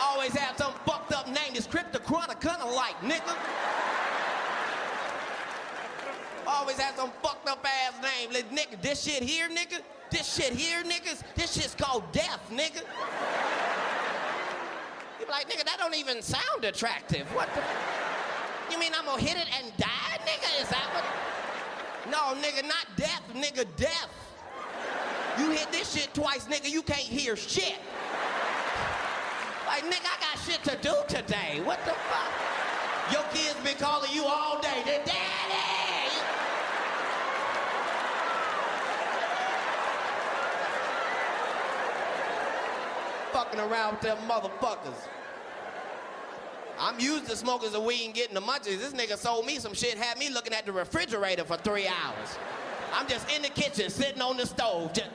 Always 0.00 0.32
have 0.32 0.58
some 0.58 0.72
fucked 0.84 1.12
up 1.12 1.28
name. 1.28 1.54
It's 1.54 1.68
Cryptochronic, 1.68 2.40
kinda 2.40 2.66
like, 2.66 2.98
nigga. 2.98 3.36
Always 6.48 6.80
have 6.80 6.96
some 6.96 7.12
fucked 7.22 7.48
up 7.48 7.64
ass 7.64 7.94
name. 8.02 8.32
Like, 8.32 8.50
nigga, 8.50 8.82
this 8.82 9.04
shit 9.04 9.22
here, 9.22 9.48
nigga. 9.48 9.82
This 10.10 10.34
shit 10.34 10.52
here, 10.52 10.82
niggas. 10.82 11.22
This 11.36 11.52
shit's 11.52 11.76
called 11.76 12.10
death, 12.10 12.40
nigga. 12.50 12.82
Like, 15.28 15.48
nigga, 15.48 15.64
that 15.64 15.76
don't 15.78 15.94
even 15.94 16.22
sound 16.22 16.64
attractive. 16.64 17.26
What 17.34 17.48
the? 17.54 17.60
You 18.70 18.78
mean 18.78 18.92
I'm 18.96 19.04
gonna 19.04 19.20
hit 19.20 19.36
it 19.36 19.48
and 19.58 19.72
die, 19.76 20.18
nigga? 20.24 20.62
Is 20.62 20.68
that 20.68 20.88
what? 20.92 21.04
No, 22.10 22.40
nigga, 22.40 22.66
not 22.66 22.86
death, 22.96 23.22
nigga, 23.34 23.66
death. 23.76 24.10
You 25.38 25.50
hit 25.50 25.70
this 25.72 25.94
shit 25.94 26.12
twice, 26.14 26.44
nigga, 26.46 26.70
you 26.70 26.82
can't 26.82 26.98
hear 26.98 27.36
shit. 27.36 27.76
Like, 29.66 29.82
nigga, 29.84 30.06
I 30.06 30.20
got 30.20 30.38
shit 30.44 30.62
to 30.64 30.76
do 30.80 30.94
today. 31.08 31.60
What 31.64 31.84
the 31.84 31.92
fuck? 31.92 32.30
Your 33.12 33.24
kids 33.32 33.56
been 33.64 33.76
calling 33.76 34.10
you 34.12 34.24
all 34.24 34.60
day. 34.60 34.82
They're 34.84 35.04
daddy. 35.04 35.93
Fucking 43.34 43.58
around 43.58 43.94
with 43.94 44.02
them 44.02 44.18
motherfuckers. 44.28 45.08
I'm 46.78 47.00
used 47.00 47.28
to 47.28 47.34
smoking 47.34 47.70
some 47.70 47.84
weed 47.84 48.04
and 48.04 48.14
getting 48.14 48.34
the 48.34 48.40
munchies. 48.40 48.78
This 48.78 48.92
nigga 48.92 49.16
sold 49.16 49.44
me 49.44 49.58
some 49.58 49.74
shit, 49.74 49.98
had 49.98 50.18
me 50.18 50.30
looking 50.30 50.52
at 50.52 50.66
the 50.66 50.72
refrigerator 50.72 51.42
for 51.42 51.56
three 51.56 51.88
hours. 51.88 52.38
I'm 52.92 53.08
just 53.08 53.28
in 53.34 53.42
the 53.42 53.48
kitchen, 53.48 53.90
sitting 53.90 54.22
on 54.22 54.36
the 54.36 54.46
stove. 54.46 54.92
Just... 54.92 55.10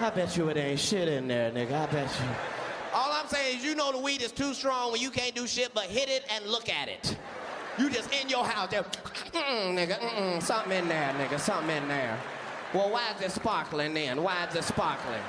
I 0.00 0.10
bet 0.14 0.34
you 0.34 0.48
it 0.48 0.56
ain't 0.56 0.80
shit 0.80 1.08
in 1.08 1.28
there, 1.28 1.50
nigga. 1.50 1.72
I 1.72 1.86
bet 1.92 2.08
you. 2.08 2.26
All 2.94 3.12
I'm 3.12 3.28
saying 3.28 3.58
is, 3.58 3.64
you 3.64 3.74
know 3.74 3.92
the 3.92 3.98
weed 3.98 4.22
is 4.22 4.32
too 4.32 4.54
strong 4.54 4.92
when 4.92 5.02
you 5.02 5.10
can't 5.10 5.34
do 5.34 5.46
shit 5.46 5.74
but 5.74 5.84
hit 5.84 6.08
it 6.08 6.24
and 6.34 6.46
look 6.46 6.70
at 6.70 6.88
it. 6.88 7.18
You 7.78 7.88
just 7.90 8.12
in 8.12 8.28
your 8.28 8.44
house, 8.44 8.70
there, 8.70 8.82
mm, 8.82 9.74
nigga, 9.74 10.00
mm-mm, 10.00 10.42
something 10.42 10.76
in 10.76 10.88
there, 10.88 11.14
nigga, 11.14 11.38
something 11.38 11.76
in 11.76 11.86
there. 11.86 12.18
Well, 12.74 12.90
why 12.90 13.12
is 13.16 13.22
it 13.22 13.30
sparkling 13.30 13.94
then? 13.94 14.22
Why 14.22 14.46
is 14.46 14.54
it 14.56 14.64
sparkling? 14.64 15.22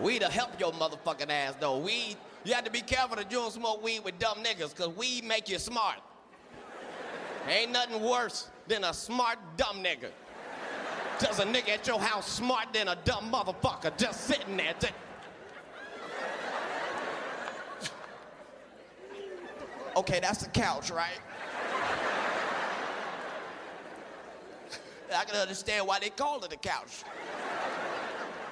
Weed 0.00 0.20
to 0.20 0.28
help 0.28 0.60
your 0.60 0.72
motherfucking 0.72 1.30
ass 1.30 1.54
though. 1.58 1.78
Weed, 1.78 2.16
you 2.44 2.52
have 2.52 2.64
to 2.64 2.70
be 2.70 2.82
careful 2.82 3.16
that 3.16 3.32
you 3.32 3.38
don't 3.38 3.52
smoke 3.52 3.82
weed 3.82 4.04
with 4.04 4.18
dumb 4.18 4.38
niggas, 4.44 4.76
cause 4.76 4.88
weed 4.88 5.24
make 5.24 5.48
you 5.48 5.58
smart. 5.58 5.96
Ain't 7.48 7.72
nothing 7.72 8.02
worse 8.02 8.48
than 8.68 8.84
a 8.84 8.92
smart 8.92 9.38
dumb 9.56 9.82
nigga. 9.82 10.10
Just 11.18 11.40
a 11.40 11.44
nigga 11.44 11.70
at 11.70 11.86
your 11.86 11.98
house 11.98 12.30
smart 12.30 12.74
than 12.74 12.88
a 12.88 12.96
dumb 13.04 13.32
motherfucker 13.32 13.96
just 13.96 14.24
sitting 14.26 14.58
there. 14.58 14.74
Okay, 19.96 20.20
that's 20.20 20.42
the 20.42 20.50
couch, 20.50 20.90
right? 20.90 21.18
I 25.14 25.24
can 25.24 25.36
understand 25.36 25.86
why 25.86 25.98
they 25.98 26.10
call 26.10 26.44
it 26.44 26.52
a 26.52 26.56
couch. 26.56 27.02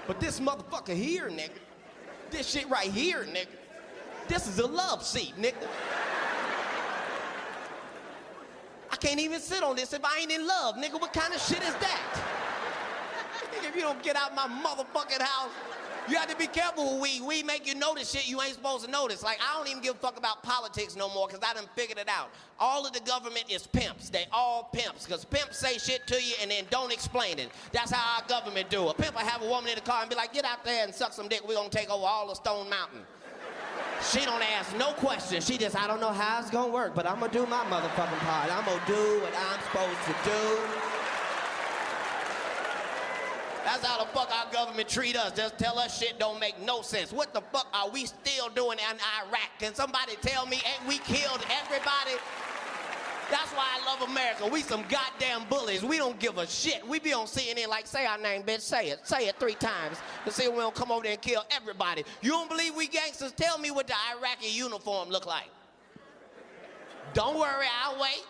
But 0.06 0.20
this 0.20 0.40
motherfucker 0.40 0.94
here, 0.94 1.28
nigga, 1.28 1.50
this 2.30 2.48
shit 2.48 2.68
right 2.70 2.90
here, 2.90 3.24
nigga, 3.24 3.48
this 4.26 4.46
is 4.46 4.58
a 4.58 4.66
love 4.66 5.04
seat, 5.04 5.34
nigga. 5.38 5.68
I 8.90 8.96
can't 8.96 9.20
even 9.20 9.40
sit 9.40 9.62
on 9.62 9.76
this 9.76 9.92
if 9.92 10.02
I 10.02 10.20
ain't 10.20 10.32
in 10.32 10.46
love, 10.46 10.76
nigga. 10.76 10.98
What 10.98 11.12
kind 11.12 11.34
of 11.34 11.40
shit 11.40 11.62
is 11.62 11.74
that? 11.74 12.24
If 13.62 13.74
you 13.74 13.82
don't 13.82 14.02
get 14.02 14.16
out 14.16 14.34
my 14.34 14.46
motherfucking 14.46 15.20
house, 15.20 15.50
you 16.08 16.16
have 16.16 16.28
to 16.28 16.36
be 16.36 16.46
careful 16.46 16.94
with 16.94 17.02
weed. 17.02 17.22
Weed 17.22 17.46
make 17.46 17.66
you 17.66 17.74
notice 17.74 18.10
shit 18.10 18.28
you 18.28 18.40
ain't 18.42 18.54
supposed 18.54 18.84
to 18.84 18.90
notice. 18.90 19.22
Like, 19.22 19.38
I 19.40 19.56
don't 19.56 19.68
even 19.68 19.82
give 19.82 19.94
a 19.94 19.98
fuck 19.98 20.18
about 20.18 20.42
politics 20.42 20.96
no 20.96 21.08
more 21.08 21.26
because 21.28 21.42
I 21.48 21.54
done 21.54 21.68
figured 21.74 21.98
it 21.98 22.08
out. 22.08 22.30
All 22.58 22.86
of 22.86 22.92
the 22.92 23.00
government 23.00 23.46
is 23.48 23.66
pimps. 23.66 24.10
They 24.10 24.26
all 24.32 24.70
pimps 24.72 25.06
because 25.06 25.24
pimps 25.24 25.58
say 25.58 25.78
shit 25.78 26.06
to 26.08 26.22
you 26.22 26.34
and 26.42 26.50
then 26.50 26.64
don't 26.70 26.92
explain 26.92 27.38
it. 27.38 27.50
That's 27.72 27.90
how 27.90 28.20
our 28.20 28.28
government 28.28 28.70
do. 28.70 28.88
A 28.88 28.94
pimp 28.94 29.14
will 29.14 29.22
have 29.22 29.42
a 29.42 29.48
woman 29.48 29.70
in 29.70 29.76
the 29.76 29.80
car 29.80 30.02
and 30.02 30.10
be 30.10 30.16
like, 30.16 30.32
get 30.32 30.44
out 30.44 30.64
there 30.64 30.84
and 30.84 30.94
suck 30.94 31.12
some 31.12 31.28
dick. 31.28 31.40
We're 31.46 31.54
going 31.54 31.70
to 31.70 31.76
take 31.76 31.90
over 31.90 32.06
all 32.06 32.30
of 32.30 32.36
Stone 32.36 32.68
Mountain. 32.68 33.00
She 34.10 34.24
don't 34.24 34.42
ask 34.42 34.76
no 34.76 34.92
questions. 34.92 35.46
She 35.46 35.56
just, 35.56 35.76
I 35.76 35.86
don't 35.86 36.00
know 36.00 36.12
how 36.12 36.40
it's 36.40 36.50
gonna 36.50 36.70
work, 36.70 36.94
but 36.94 37.06
I'm 37.06 37.20
gonna 37.20 37.32
do 37.32 37.46
my 37.46 37.64
motherfucking 37.64 38.18
part. 38.18 38.52
I'm 38.52 38.64
gonna 38.66 38.82
do 38.86 39.20
what 39.22 39.32
I'm 39.34 39.60
supposed 39.62 40.04
to 40.04 40.30
do. 40.30 40.83
That's 43.64 43.84
how 43.84 43.98
the 43.98 44.10
fuck 44.10 44.30
our 44.30 44.52
government 44.52 44.88
treat 44.88 45.16
us. 45.16 45.32
Just 45.32 45.58
tell 45.58 45.78
us 45.78 45.98
shit 45.98 46.18
don't 46.18 46.38
make 46.38 46.60
no 46.60 46.82
sense. 46.82 47.12
What 47.12 47.32
the 47.32 47.40
fuck 47.40 47.66
are 47.72 47.88
we 47.88 48.04
still 48.04 48.50
doing 48.50 48.78
in 48.78 48.98
Iraq? 49.26 49.50
Can 49.58 49.74
somebody 49.74 50.16
tell 50.20 50.46
me 50.46 50.56
ain't 50.56 50.86
we 50.86 50.98
killed 50.98 51.44
everybody? 51.62 52.12
That's 53.30 53.50
why 53.52 53.64
I 53.80 53.84
love 53.86 54.08
America. 54.08 54.46
We 54.46 54.60
some 54.60 54.84
goddamn 54.88 55.48
bullies. 55.48 55.82
We 55.82 55.96
don't 55.96 56.18
give 56.20 56.36
a 56.36 56.46
shit. 56.46 56.86
We 56.86 57.00
be 57.00 57.14
on 57.14 57.26
CNN 57.26 57.68
like, 57.68 57.86
say 57.86 58.04
our 58.04 58.18
name, 58.18 58.42
bitch. 58.42 58.60
Say 58.60 58.90
it. 58.90 59.00
Say 59.04 59.28
it 59.28 59.36
three 59.40 59.54
times. 59.54 59.96
To 60.26 60.30
see 60.30 60.46
we 60.48 60.58
don't 60.58 60.74
come 60.74 60.92
over 60.92 61.02
there 61.02 61.12
and 61.12 61.22
kill 61.22 61.42
everybody. 61.50 62.04
You 62.20 62.30
don't 62.30 62.50
believe 62.50 62.74
we 62.74 62.86
gangsters? 62.86 63.32
Tell 63.32 63.58
me 63.58 63.70
what 63.70 63.86
the 63.86 63.94
Iraqi 64.18 64.48
uniform 64.48 65.08
look 65.08 65.24
like. 65.24 65.48
Don't 67.14 67.38
worry, 67.38 67.66
I'll 67.82 68.00
wait. 68.00 68.24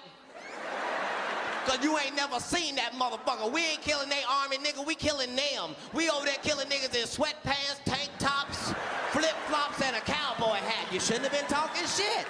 Cause 1.66 1.82
you 1.82 1.96
ain't 1.98 2.14
never 2.14 2.38
seen 2.40 2.76
that 2.76 2.92
motherfucker. 2.92 3.50
We 3.50 3.64
ain't 3.64 3.80
killing 3.80 4.08
they 4.10 4.22
army, 4.28 4.58
nigga. 4.58 4.86
We 4.86 4.94
killing 4.94 5.34
them. 5.34 5.74
We 5.94 6.10
over 6.10 6.26
there 6.26 6.36
killing 6.42 6.66
niggas 6.68 6.94
in 6.94 7.06
sweatpants, 7.06 7.82
tank 7.84 8.10
tops, 8.18 8.74
flip 9.12 9.34
flops, 9.46 9.80
and 9.80 9.96
a 9.96 10.00
cowboy 10.00 10.56
hat. 10.56 10.92
You 10.92 11.00
shouldn't 11.00 11.24
have 11.24 11.32
been 11.32 11.48
talking 11.48 11.86
shit. 11.86 12.26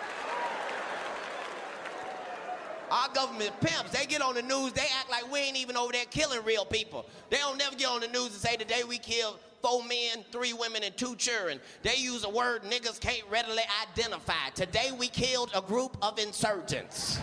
Our 2.90 3.08
government 3.08 3.50
pimps, 3.60 3.90
they 3.90 4.06
get 4.06 4.22
on 4.22 4.34
the 4.34 4.42
news, 4.42 4.72
they 4.72 4.86
act 5.00 5.10
like 5.10 5.30
we 5.32 5.40
ain't 5.40 5.56
even 5.56 5.76
over 5.76 5.90
there 5.90 6.04
killing 6.04 6.44
real 6.44 6.64
people. 6.64 7.06
They 7.28 7.38
don't 7.38 7.58
never 7.58 7.74
get 7.74 7.88
on 7.88 8.00
the 8.00 8.08
news 8.08 8.26
and 8.26 8.34
say 8.34 8.56
today 8.56 8.84
we 8.86 8.98
killed 8.98 9.40
four 9.62 9.82
men, 9.82 10.24
three 10.30 10.52
women, 10.52 10.84
and 10.84 10.96
two 10.96 11.16
children. 11.16 11.58
They 11.82 11.96
use 11.96 12.22
a 12.22 12.30
word 12.30 12.62
niggas 12.62 13.00
can't 13.00 13.24
readily 13.30 13.62
identify. 13.82 14.50
Today 14.54 14.90
we 14.96 15.08
killed 15.08 15.50
a 15.56 15.62
group 15.62 15.96
of 16.02 16.20
insurgents. 16.20 17.18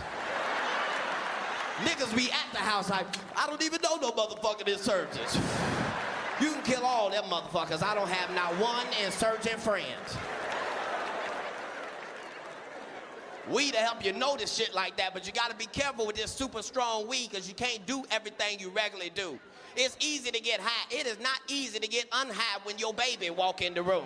Niggas 1.84 2.14
be 2.16 2.30
at 2.30 2.52
the 2.52 2.58
house 2.58 2.90
like, 2.90 3.06
I 3.36 3.46
don't 3.46 3.62
even 3.62 3.80
know 3.82 3.96
no 3.96 4.10
motherfucking 4.12 4.68
insurgents. 4.68 5.36
You 6.40 6.52
can 6.52 6.62
kill 6.62 6.84
all 6.84 7.10
them 7.10 7.24
motherfuckers. 7.24 7.82
I 7.82 7.94
don't 7.94 8.08
have 8.08 8.34
not 8.34 8.52
one 8.60 8.86
insurgent 9.04 9.60
friend. 9.60 9.86
Weed 13.50 13.72
to 13.72 13.78
help 13.78 14.04
you 14.04 14.12
notice 14.12 14.52
shit 14.54 14.72
like 14.72 14.96
that, 14.96 15.12
but 15.12 15.26
you 15.26 15.32
gotta 15.32 15.54
be 15.54 15.66
careful 15.66 16.06
with 16.06 16.16
this 16.16 16.30
super 16.30 16.62
strong 16.62 17.08
weed 17.08 17.28
because 17.30 17.48
you 17.48 17.54
can't 17.54 17.84
do 17.86 18.04
everything 18.10 18.58
you 18.60 18.70
regularly 18.70 19.10
do. 19.14 19.38
It's 19.76 19.96
easy 20.00 20.30
to 20.30 20.40
get 20.40 20.60
high. 20.60 20.86
It 20.90 21.06
is 21.06 21.18
not 21.20 21.40
easy 21.48 21.78
to 21.78 21.88
get 21.88 22.10
unhigh 22.10 22.64
when 22.64 22.78
your 22.78 22.94
baby 22.94 23.30
walk 23.30 23.62
in 23.62 23.74
the 23.74 23.82
room. 23.82 24.04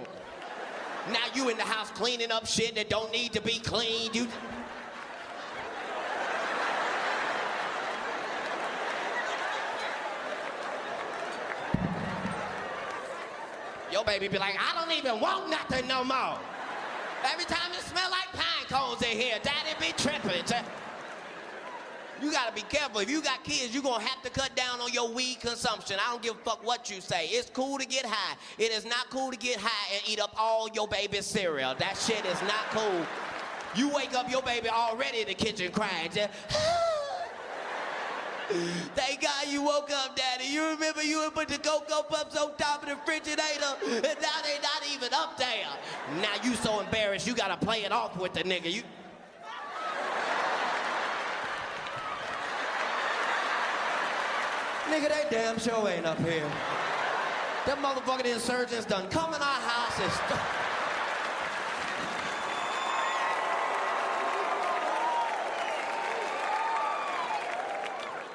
Now 1.13 1.25
you 1.35 1.49
in 1.51 1.57
the 1.57 1.65
house 1.65 1.91
cleaning 1.91 2.33
up 2.33 2.47
shit 2.47 2.75
that 2.77 2.89
don't 2.89 3.13
need 3.13 3.33
to 3.35 3.41
be 3.41 3.59
cleaned. 3.59 4.15
You 4.15 4.27
baby 14.07 14.29
be 14.29 14.39
like, 14.39 14.57
I 14.59 14.79
don't 14.79 14.97
even 14.97 15.21
want 15.21 15.51
nothing 15.51 15.87
no 15.89 16.05
more. 16.05 16.39
Every 17.25 17.45
time 17.45 17.73
it 17.73 17.81
smell 17.81 18.11
like 18.11 18.33
pine 18.33 18.67
cones 18.69 19.03
in 19.03 19.19
here, 19.19 19.37
daddy 19.43 19.75
be 19.81 19.93
tripping. 19.99 20.45
You 22.23 22.33
gotta 22.33 22.55
be 22.55 22.63
careful. 22.63 23.01
If 23.01 23.11
you 23.11 23.21
got 23.21 23.45
kids, 23.45 23.75
you're 23.75 23.83
gonna 23.83 24.03
have 24.03 24.23
to 24.23 24.31
cut 24.31 24.55
down 24.57 24.81
on 24.81 24.91
your 24.93 25.11
weed 25.13 25.41
consumption. 25.41 25.99
I 26.01 26.11
don't 26.11 26.23
give 26.23 26.37
a 26.37 26.39
fuck 26.39 26.65
what 26.65 26.89
you 26.91 27.01
say. 27.01 27.27
It's 27.27 27.51
cool 27.51 27.79
to 27.79 27.87
get 27.87 28.07
high. 28.07 28.37
It 28.59 28.73
is 28.73 28.87
not 28.87 29.11
cool 29.11 29.31
to 29.31 29.37
get 29.37 29.59
high 29.61 29.95
and 29.95 30.03
eat 30.09 30.21
up 30.21 30.35
all 30.39 30.69
your 30.73 30.89
baby's 30.89 31.27
cereal. 31.27 31.75
That 31.75 31.99
shit 31.99 32.25
is 32.25 32.41
not 32.43 32.71
cool. 32.71 33.07
You 33.75 33.95
wake 33.95 34.15
up 34.15 34.31
your 34.31 34.43
baby 34.43 34.71
already 34.71 35.21
in 35.21 35.29
the 35.29 35.35
kitchen 35.35 35.71
crying. 35.73 36.11
Just, 36.15 36.31
Thank 38.95 39.23
God 39.23 39.49
you 39.49 39.63
woke 39.63 39.91
up, 39.91 40.15
Daddy. 40.15 40.45
You 40.45 40.69
remember 40.69 41.03
you 41.03 41.19
would 41.21 41.35
put 41.35 41.49
the 41.49 41.59
Cocoa 41.59 42.03
Puffs 42.03 42.37
on 42.37 42.57
top 42.57 42.83
of 42.83 42.89
the 42.89 42.95
refrigerator, 42.95 43.75
and 43.85 44.03
now 44.21 44.41
they're 44.45 44.63
not 44.63 44.83
even 44.93 45.13
up 45.13 45.37
there. 45.37 45.67
Now 46.21 46.35
you 46.45 46.55
so 46.55 46.81
embarrassed, 46.81 47.27
you 47.27 47.35
gotta 47.35 47.57
play 47.57 47.85
it 47.85 47.93
off 47.93 48.17
with 48.17 48.35
the 48.35 48.45
nigga. 48.45 48.73
You. 48.73 48.83
Nigga, 54.89 55.09
they 55.09 55.27
damn 55.31 55.59
sure 55.59 55.89
ain't 55.89 56.07
up 56.07 56.19
here. 56.21 56.49
Them 57.67 57.79
motherfucking 57.79 58.33
insurgents 58.33 58.87
done 58.87 59.09
come 59.11 59.35
in 59.35 59.41
our 59.43 59.61
house 59.61 59.99
and 60.01 60.66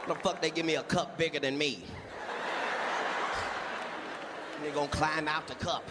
the 0.08 0.16
fuck 0.16 0.42
they 0.42 0.52
give 0.52 0.66
me 0.66 0.76
a 0.76 0.84
cup 0.84 1.18
bigger 1.18 1.40
than 1.40 1.58
me? 1.58 1.86
They 4.64 4.70
gonna 4.72 4.88
climb 4.90 5.28
out 5.28 5.48
the 5.48 5.56
cup. 5.56 5.90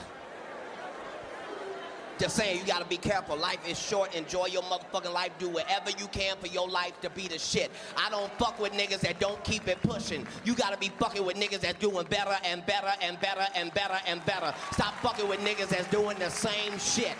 Just 2.20 2.36
saying, 2.36 2.58
you 2.58 2.66
gotta 2.66 2.84
be 2.84 2.98
careful. 2.98 3.34
Life 3.34 3.66
is 3.66 3.78
short. 3.78 4.14
Enjoy 4.14 4.44
your 4.44 4.60
motherfucking 4.64 5.10
life. 5.10 5.30
Do 5.38 5.48
whatever 5.48 5.88
you 5.98 6.06
can 6.08 6.36
for 6.36 6.48
your 6.48 6.68
life 6.68 7.00
to 7.00 7.08
be 7.08 7.26
the 7.28 7.38
shit. 7.38 7.70
I 7.96 8.10
don't 8.10 8.30
fuck 8.34 8.60
with 8.60 8.72
niggas 8.72 9.00
that 9.00 9.18
don't 9.18 9.42
keep 9.42 9.66
it 9.66 9.80
pushing. 9.80 10.26
You 10.44 10.54
gotta 10.54 10.76
be 10.76 10.90
fucking 10.98 11.24
with 11.24 11.36
niggas 11.36 11.60
that's 11.60 11.78
doing 11.78 12.06
better 12.10 12.36
and 12.44 12.64
better 12.66 12.92
and 13.00 13.18
better 13.20 13.46
and 13.56 13.72
better 13.72 13.98
and 14.06 14.22
better. 14.26 14.52
Stop 14.72 14.92
fucking 14.96 15.30
with 15.30 15.40
niggas 15.40 15.68
that's 15.68 15.88
doing 15.88 16.18
the 16.18 16.28
same 16.28 16.78
shit. 16.78 17.14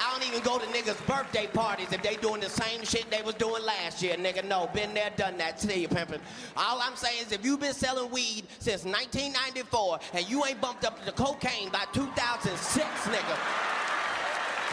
I 0.00 0.18
don't 0.18 0.26
even 0.26 0.42
go 0.42 0.58
to 0.58 0.64
niggas' 0.66 1.06
birthday 1.06 1.48
parties 1.48 1.92
if 1.92 2.02
they 2.02 2.16
doing 2.16 2.40
the 2.40 2.48
same 2.48 2.82
shit 2.82 3.10
they 3.10 3.20
was 3.20 3.34
doing 3.34 3.62
last 3.62 4.02
year, 4.02 4.16
nigga. 4.16 4.42
No, 4.42 4.70
been 4.72 4.94
there, 4.94 5.10
done 5.16 5.36
that. 5.36 5.60
See 5.60 5.82
you, 5.82 5.88
pimpin'. 5.88 6.20
All 6.56 6.80
I'm 6.80 6.96
saying 6.96 7.26
is 7.26 7.32
if 7.32 7.44
you've 7.44 7.60
been 7.60 7.74
selling 7.74 8.10
weed 8.10 8.44
since 8.58 8.84
1994 8.84 9.98
and 10.14 10.30
you 10.30 10.46
ain't 10.46 10.62
bumped 10.62 10.86
up 10.86 11.04
to 11.04 11.12
cocaine 11.12 11.68
by 11.68 11.84
2006, 11.92 12.86
nigga, 12.86 13.66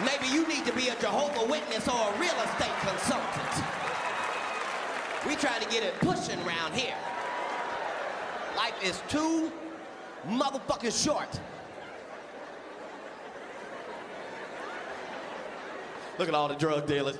maybe 0.02 0.28
you 0.34 0.48
need 0.48 0.66
to 0.66 0.74
be 0.74 0.90
a 0.90 0.96
Jehovah 0.96 1.50
Witness 1.50 1.88
or 1.88 1.94
a 1.94 2.20
real 2.20 2.34
estate 2.34 2.74
consultant. 2.82 3.64
We 5.28 5.36
try 5.36 5.58
to 5.60 5.70
get 5.70 5.84
it 5.84 5.94
pushing 6.00 6.40
around 6.42 6.74
here. 6.74 6.96
Life 8.58 8.84
is 8.84 9.02
too 9.08 9.52
motherfucking 10.28 11.04
short. 11.04 11.40
Look 16.18 16.28
at 16.28 16.36
all 16.36 16.48
the 16.48 16.56
drug 16.56 16.86
dealers. 16.86 17.18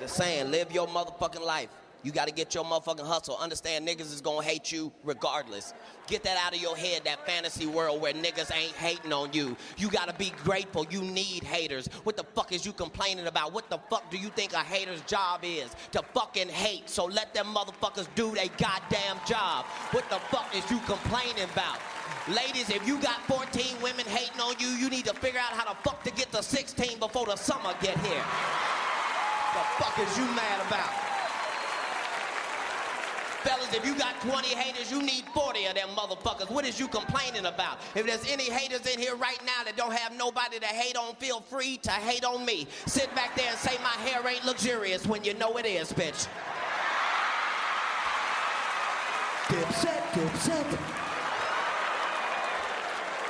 Just 0.00 0.16
saying, 0.16 0.50
live 0.50 0.72
your 0.72 0.86
motherfucking 0.86 1.44
life. 1.44 1.70
You 2.02 2.12
gotta 2.12 2.30
get 2.30 2.54
your 2.54 2.64
motherfucking 2.64 3.06
hustle. 3.06 3.36
Understand 3.36 3.86
niggas 3.86 4.12
is 4.12 4.20
gonna 4.20 4.42
hate 4.42 4.70
you 4.70 4.92
regardless. 5.02 5.74
Get 6.06 6.22
that 6.22 6.36
out 6.38 6.54
of 6.54 6.62
your 6.62 6.76
head, 6.76 7.02
that 7.04 7.26
fantasy 7.26 7.66
world 7.66 8.00
where 8.00 8.12
niggas 8.12 8.54
ain't 8.54 8.74
hating 8.76 9.12
on 9.12 9.32
you. 9.32 9.56
You 9.76 9.90
gotta 9.90 10.12
be 10.12 10.32
grateful. 10.44 10.86
You 10.88 11.02
need 11.02 11.42
haters. 11.42 11.88
What 12.04 12.16
the 12.16 12.22
fuck 12.22 12.52
is 12.52 12.64
you 12.64 12.72
complaining 12.72 13.26
about? 13.26 13.52
What 13.52 13.68
the 13.68 13.78
fuck 13.90 14.10
do 14.10 14.16
you 14.16 14.28
think 14.28 14.52
a 14.52 14.58
hater's 14.58 15.00
job 15.02 15.40
is? 15.42 15.74
To 15.92 16.02
fucking 16.14 16.48
hate. 16.48 16.88
So 16.88 17.04
let 17.04 17.34
them 17.34 17.46
motherfuckers 17.54 18.06
do 18.14 18.32
their 18.32 18.48
goddamn 18.58 19.18
job. 19.26 19.64
What 19.90 20.08
the 20.08 20.20
fuck 20.30 20.54
is 20.54 20.68
you 20.70 20.78
complaining 20.86 21.44
about? 21.52 21.80
Ladies, 22.28 22.70
if 22.70 22.86
you 22.86 23.00
got 23.00 23.20
14 23.22 23.82
women 23.82 24.06
hating 24.06 24.40
on 24.40 24.54
you, 24.58 24.68
you 24.68 24.88
need 24.88 25.06
to 25.06 25.14
figure 25.14 25.40
out 25.40 25.52
how 25.52 25.72
the 25.72 25.78
fuck 25.82 26.04
to 26.04 26.10
get 26.12 26.30
to 26.32 26.42
16 26.42 26.98
before 26.98 27.26
the 27.26 27.36
summer 27.36 27.74
get 27.82 27.98
here. 28.00 28.24
The 29.54 29.64
fuck 29.82 29.98
is 29.98 30.16
you 30.16 30.24
mad 30.36 30.66
about? 30.66 31.07
Fellas, 33.42 33.72
if 33.72 33.86
you 33.86 33.94
got 33.94 34.20
20 34.20 34.48
haters, 34.48 34.90
you 34.90 35.00
need 35.00 35.24
40 35.32 35.66
of 35.66 35.74
them 35.74 35.88
motherfuckers. 35.90 36.50
What 36.50 36.64
is 36.66 36.80
you 36.80 36.88
complaining 36.88 37.46
about? 37.46 37.78
If 37.94 38.04
there's 38.04 38.26
any 38.28 38.50
haters 38.50 38.84
in 38.92 38.98
here 38.98 39.14
right 39.14 39.40
now 39.46 39.62
that 39.64 39.76
don't 39.76 39.92
have 39.92 40.16
nobody 40.16 40.58
to 40.58 40.66
hate 40.66 40.96
on, 40.96 41.14
feel 41.16 41.40
free 41.40 41.76
to 41.78 41.90
hate 41.90 42.24
on 42.24 42.44
me. 42.44 42.66
Sit 42.86 43.14
back 43.14 43.36
there 43.36 43.48
and 43.48 43.58
say 43.58 43.76
my 43.82 43.90
hair 44.08 44.26
ain't 44.26 44.44
luxurious 44.44 45.06
when 45.06 45.22
you 45.22 45.34
know 45.34 45.56
it 45.56 45.66
is, 45.66 45.92
bitch. 45.92 46.26
Dipset, 49.46 50.02
dipset. 50.12 51.07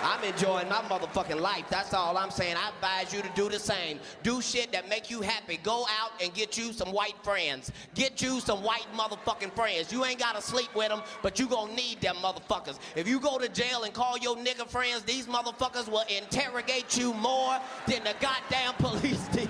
I'm 0.03 0.23
enjoying 0.23 0.69
my 0.69 0.81
motherfucking 0.83 1.41
life. 1.41 1.65
That's 1.71 1.93
all 1.93 2.17
I'm 2.17 2.31
saying. 2.31 2.57
I 2.57 2.71
advise 2.71 3.13
you 3.13 3.23
to 3.23 3.29
do 3.35 3.49
the 3.49 3.59
same. 3.59 3.99
Do 4.23 4.41
shit 4.41 4.73
that 4.73 4.89
make 4.89 5.11
you 5.11 5.21
happy. 5.21 5.59
Go 5.63 5.87
out 6.01 6.13
and 6.23 6.33
get 6.33 6.57
you 6.57 6.73
some 6.73 6.93
white 6.93 7.17
friends. 7.23 7.73
Get 7.95 8.23
you 8.23 8.41
some 8.41 8.63
white 8.63 8.87
motherfucking 8.95 9.55
friends. 9.55 9.93
You 9.93 10.05
ain't 10.05 10.19
gotta 10.19 10.41
sleep 10.41 10.75
with 10.75 10.89
them, 10.89 11.03
but 11.23 11.39
you 11.39 11.49
gonna 11.49 11.75
need 11.75 12.01
them 12.01 12.17
motherfuckers. 12.17 12.79
If 12.95 13.09
you 13.09 13.19
go 13.21 13.39
to 13.39 13.49
jail 13.49 13.83
and 13.83 13.93
call 13.93 14.19
your 14.19 14.37
nigga 14.37 14.69
friends, 14.69 15.03
these 15.03 15.27
motherfuckers 15.27 15.89
will 15.89 16.05
interrogate 16.09 16.97
you 16.97 17.13
more 17.15 17.59
than 17.87 18.05
the 18.05 18.15
goddamn 18.21 18.75
police 18.79 19.27
did. 19.29 19.49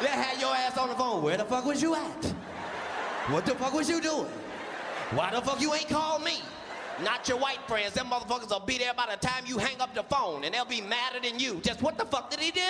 They 0.00 0.08
had 0.08 0.40
your 0.40 0.54
ass 0.54 0.78
on 0.78 0.88
the 0.88 0.94
phone. 0.94 1.22
Where 1.22 1.36
the 1.36 1.44
fuck 1.44 1.64
was 1.64 1.82
you 1.82 1.94
at? 1.94 2.24
What 3.28 3.46
the 3.46 3.54
fuck 3.54 3.74
was 3.74 3.88
you 3.88 4.00
doing? 4.00 4.26
Why 5.12 5.30
the 5.32 5.40
fuck 5.40 5.60
you 5.60 5.74
ain't 5.74 5.88
called 5.88 6.24
me? 6.24 6.38
Not 7.02 7.28
your 7.28 7.38
white 7.38 7.60
friends. 7.66 7.94
Them 7.94 8.06
motherfuckers 8.06 8.50
will 8.50 8.60
be 8.60 8.78
there 8.78 8.94
by 8.94 9.06
the 9.10 9.26
time 9.26 9.44
you 9.46 9.58
hang 9.58 9.80
up 9.80 9.94
the 9.94 10.02
phone 10.02 10.44
and 10.44 10.54
they'll 10.54 10.64
be 10.64 10.80
madder 10.80 11.20
than 11.22 11.38
you. 11.38 11.60
Just 11.62 11.82
what 11.82 11.96
the 11.96 12.04
fuck 12.04 12.30
did 12.30 12.40
he 12.40 12.50
do? 12.50 12.60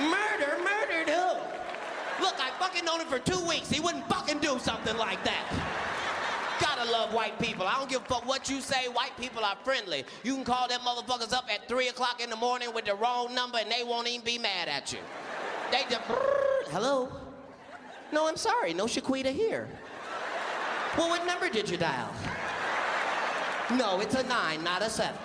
Murder, 0.00 0.58
murdered 0.62 1.08
who? 1.08 2.22
Look, 2.22 2.34
I 2.40 2.50
fucking 2.58 2.84
known 2.84 3.00
him 3.00 3.08
for 3.08 3.18
two 3.18 3.40
weeks. 3.46 3.68
He 3.68 3.80
wouldn't 3.80 4.08
fucking 4.08 4.38
do 4.38 4.58
something 4.58 4.96
like 4.96 5.22
that. 5.24 5.74
Gotta 6.60 6.90
love 6.90 7.12
white 7.12 7.38
people. 7.38 7.66
I 7.66 7.74
don't 7.74 7.88
give 7.90 8.02
a 8.02 8.04
fuck 8.04 8.26
what 8.26 8.48
you 8.48 8.60
say. 8.60 8.86
White 8.88 9.16
people 9.18 9.44
are 9.44 9.56
friendly. 9.64 10.04
You 10.22 10.34
can 10.34 10.44
call 10.44 10.68
them 10.68 10.80
motherfuckers 10.80 11.32
up 11.32 11.46
at 11.52 11.68
3 11.68 11.88
o'clock 11.88 12.22
in 12.22 12.30
the 12.30 12.36
morning 12.36 12.72
with 12.72 12.84
the 12.86 12.94
wrong 12.94 13.34
number 13.34 13.58
and 13.58 13.70
they 13.70 13.84
won't 13.84 14.08
even 14.08 14.24
be 14.24 14.38
mad 14.38 14.68
at 14.68 14.92
you. 14.92 15.00
They 15.70 15.82
just, 15.90 16.02
hello? 16.70 17.10
No, 18.12 18.28
I'm 18.28 18.36
sorry. 18.36 18.72
No 18.74 18.86
Shaquita 18.86 19.32
here. 19.32 19.68
Well, 20.96 21.08
what 21.08 21.26
number 21.26 21.48
did 21.48 21.68
you 21.68 21.76
dial? 21.76 22.08
No, 23.72 23.98
it's 24.00 24.14
a 24.14 24.22
nine, 24.24 24.62
not 24.62 24.80
a 24.82 24.88
seven. 24.88 25.18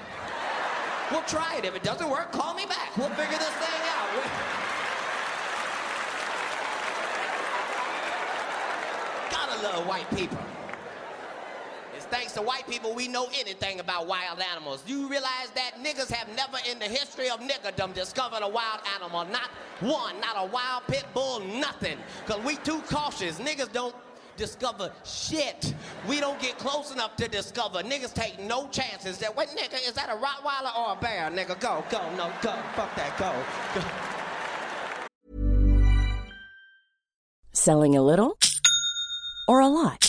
We'll 1.12 1.22
try 1.24 1.58
it. 1.58 1.66
If 1.66 1.76
it 1.76 1.84
doesn't 1.84 2.10
work, 2.10 2.32
call 2.32 2.54
me 2.56 2.66
back. 2.66 2.96
We'll 2.98 3.10
figure 3.10 3.38
this 3.38 3.50
thing 3.50 3.82
out. 3.96 4.10
we 4.14 4.22
Gotta 9.32 9.62
love 9.64 9.86
white 9.88 10.10
people. 10.16 10.38
It's 11.96 12.06
thanks 12.06 12.34
to 12.34 12.42
white 12.42 12.66
people, 12.68 12.94
we 12.96 13.08
know 13.08 13.28
anything 13.38 13.80
about 13.80 14.08
wild 14.08 14.40
animals. 14.40 14.82
Do 14.84 14.94
You 14.94 15.08
realize 15.10 15.50
that 15.54 15.72
niggas 15.84 16.12
have 16.12 16.34
never 16.36 16.58
in 16.70 16.80
the 16.80 16.86
history 16.86 17.30
of 17.30 17.40
niggerdom 17.42 17.94
discovered 17.94 18.42
a 18.42 18.48
wild 18.48 18.80
animal. 18.96 19.26
Not 19.26 19.50
one, 19.82 20.20
not 20.22 20.36
a 20.38 20.46
wild 20.48 20.84
pit 20.88 21.06
bull, 21.14 21.40
nothing. 21.42 21.98
Because 22.26 22.44
we 22.44 22.56
too 22.58 22.82
cautious. 22.88 23.40
Niggas 23.40 23.72
don't 23.74 23.94
discover 24.40 24.92
shit. 25.04 25.76
We 26.08 26.20
don't 26.20 26.40
get 26.42 26.58
close 26.58 26.92
enough 26.92 27.16
to 27.18 27.28
discover. 27.28 27.84
Niggas 27.84 28.14
take 28.14 28.40
no 28.40 28.68
chances. 28.70 29.20
That 29.20 29.36
what 29.36 29.50
nigga 29.50 29.88
is 29.88 29.94
that 29.94 30.10
a 30.10 30.14
Rottweiler 30.14 30.76
or 30.76 30.94
a 30.94 30.96
bear? 30.96 31.30
Nigga, 31.30 31.60
go, 31.60 31.84
go, 31.92 32.00
no, 32.16 32.32
go, 32.42 32.56
fuck 32.74 32.96
that, 32.96 33.16
go. 33.20 33.32
go. 33.76 33.86
Selling 37.52 37.96
a 37.98 38.02
little 38.02 38.38
or 39.48 39.60
a 39.60 39.68
lot? 39.68 40.09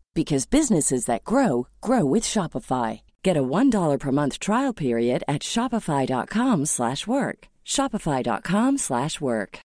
because 0.13 0.45
businesses 0.45 1.05
that 1.05 1.23
grow 1.23 1.67
grow 1.81 2.05
with 2.05 2.23
Shopify. 2.23 3.01
Get 3.23 3.37
a 3.37 3.43
$1 3.43 3.99
per 3.99 4.11
month 4.11 4.39
trial 4.39 4.73
period 4.73 5.23
at 5.27 5.41
shopify.com/work. 5.41 7.47
shopify.com/work. 7.65 9.59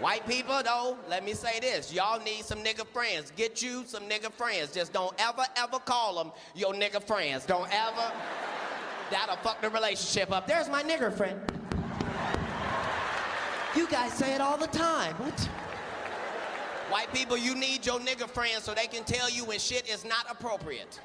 White 0.00 0.26
people, 0.26 0.62
though, 0.64 0.96
let 1.10 1.26
me 1.26 1.34
say 1.34 1.60
this. 1.60 1.92
Y'all 1.92 2.18
need 2.20 2.46
some 2.46 2.60
nigga 2.60 2.86
friends. 2.86 3.32
Get 3.36 3.62
you 3.62 3.84
some 3.86 4.04
nigga 4.04 4.32
friends. 4.32 4.72
Just 4.72 4.94
don't 4.94 5.14
ever, 5.20 5.44
ever 5.56 5.78
call 5.78 6.16
them 6.16 6.32
your 6.54 6.72
nigga 6.72 7.02
friends. 7.02 7.44
Don't 7.44 7.68
ever. 7.70 8.10
That'll 9.10 9.36
fuck 9.36 9.60
the 9.60 9.68
relationship 9.68 10.32
up. 10.32 10.46
There's 10.46 10.70
my 10.70 10.82
nigger 10.82 11.14
friend. 11.14 11.38
You 13.76 13.86
guys 13.86 14.12
say 14.12 14.34
it 14.34 14.40
all 14.40 14.56
the 14.56 14.66
time. 14.66 15.14
What? 15.16 15.38
White 16.90 17.12
people, 17.14 17.36
you 17.36 17.54
need 17.54 17.86
your 17.86 18.00
nigga 18.00 18.28
friends 18.28 18.64
so 18.64 18.74
they 18.74 18.88
can 18.88 19.04
tell 19.04 19.30
you 19.30 19.44
when 19.44 19.60
shit 19.60 19.88
is 19.88 20.04
not 20.04 20.26
appropriate. 20.28 20.98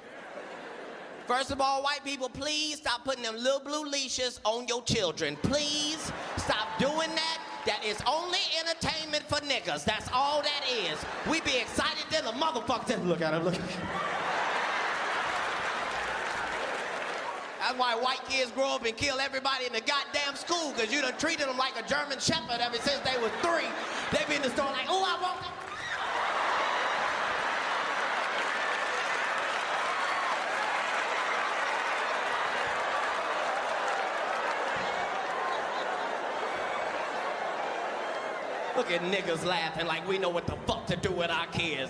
First 1.28 1.51
of 1.51 1.62
all, 1.62 1.84
white 1.84 2.04
people, 2.04 2.28
please 2.28 2.78
stop 2.78 3.04
putting 3.04 3.23
them 3.23 3.36
little 3.36 3.60
blue 3.60 3.86
leashes 3.86 4.39
on 4.45 4.67
your 4.67 4.84
children. 4.84 5.36
Please 5.43 6.12
stop 6.38 6.67
doing 6.80 7.10
that. 7.15 7.41
That 7.67 7.84
is 7.84 7.99
only 8.08 8.39
entertainment 8.60 9.23
for 9.28 9.38
niggas. 9.45 9.86
That's 9.86 10.10
all 10.12 10.41
that 10.41 10.63
is. 10.69 10.97
We 11.30 11.41
be 11.41 11.58
excited 11.58 12.06
then 12.10 12.25
the 12.25 12.32
motherfuckers. 12.32 13.04
Look 13.06 13.21
at 13.21 13.34
him, 13.34 13.43
look 13.43 13.56
at 13.56 13.62
him. 13.62 14.24
That's 17.65 17.80
why 17.80 17.95
white 17.95 18.23
kids 18.30 18.51
grow 18.51 18.75
up 18.75 18.86
and 18.86 18.95
kill 18.95 19.19
everybody 19.19 19.65
in 19.65 19.73
the 19.73 19.82
goddamn 19.82 20.36
school, 20.36 20.71
because 20.71 20.93
you 20.93 21.01
done 21.01 21.17
treated 21.17 21.47
them 21.47 21.58
like 21.58 21.73
a 21.75 21.88
German 21.89 22.19
shepherd 22.19 22.62
ever 22.62 22.78
since 22.78 22.99
they 22.99 23.17
was 23.17 23.32
three. 23.41 23.65
They 24.12 24.23
be 24.30 24.36
in 24.36 24.43
the 24.43 24.51
store 24.51 24.67
like, 24.67 24.86
oh, 24.88 25.04
I 25.04 25.19
want 25.19 25.41
that. 25.41 25.51
Look 38.78 38.91
at 38.91 39.01
niggas 39.01 39.43
laughing 39.43 39.88
like 39.88 40.08
we 40.08 40.19
know 40.19 40.30
what 40.30 40.45
the 40.45 40.56
fuck 40.67 40.86
to 40.86 40.95
do 40.95 41.12
with 41.12 41.32
our 41.32 41.47
kids. 41.47 41.89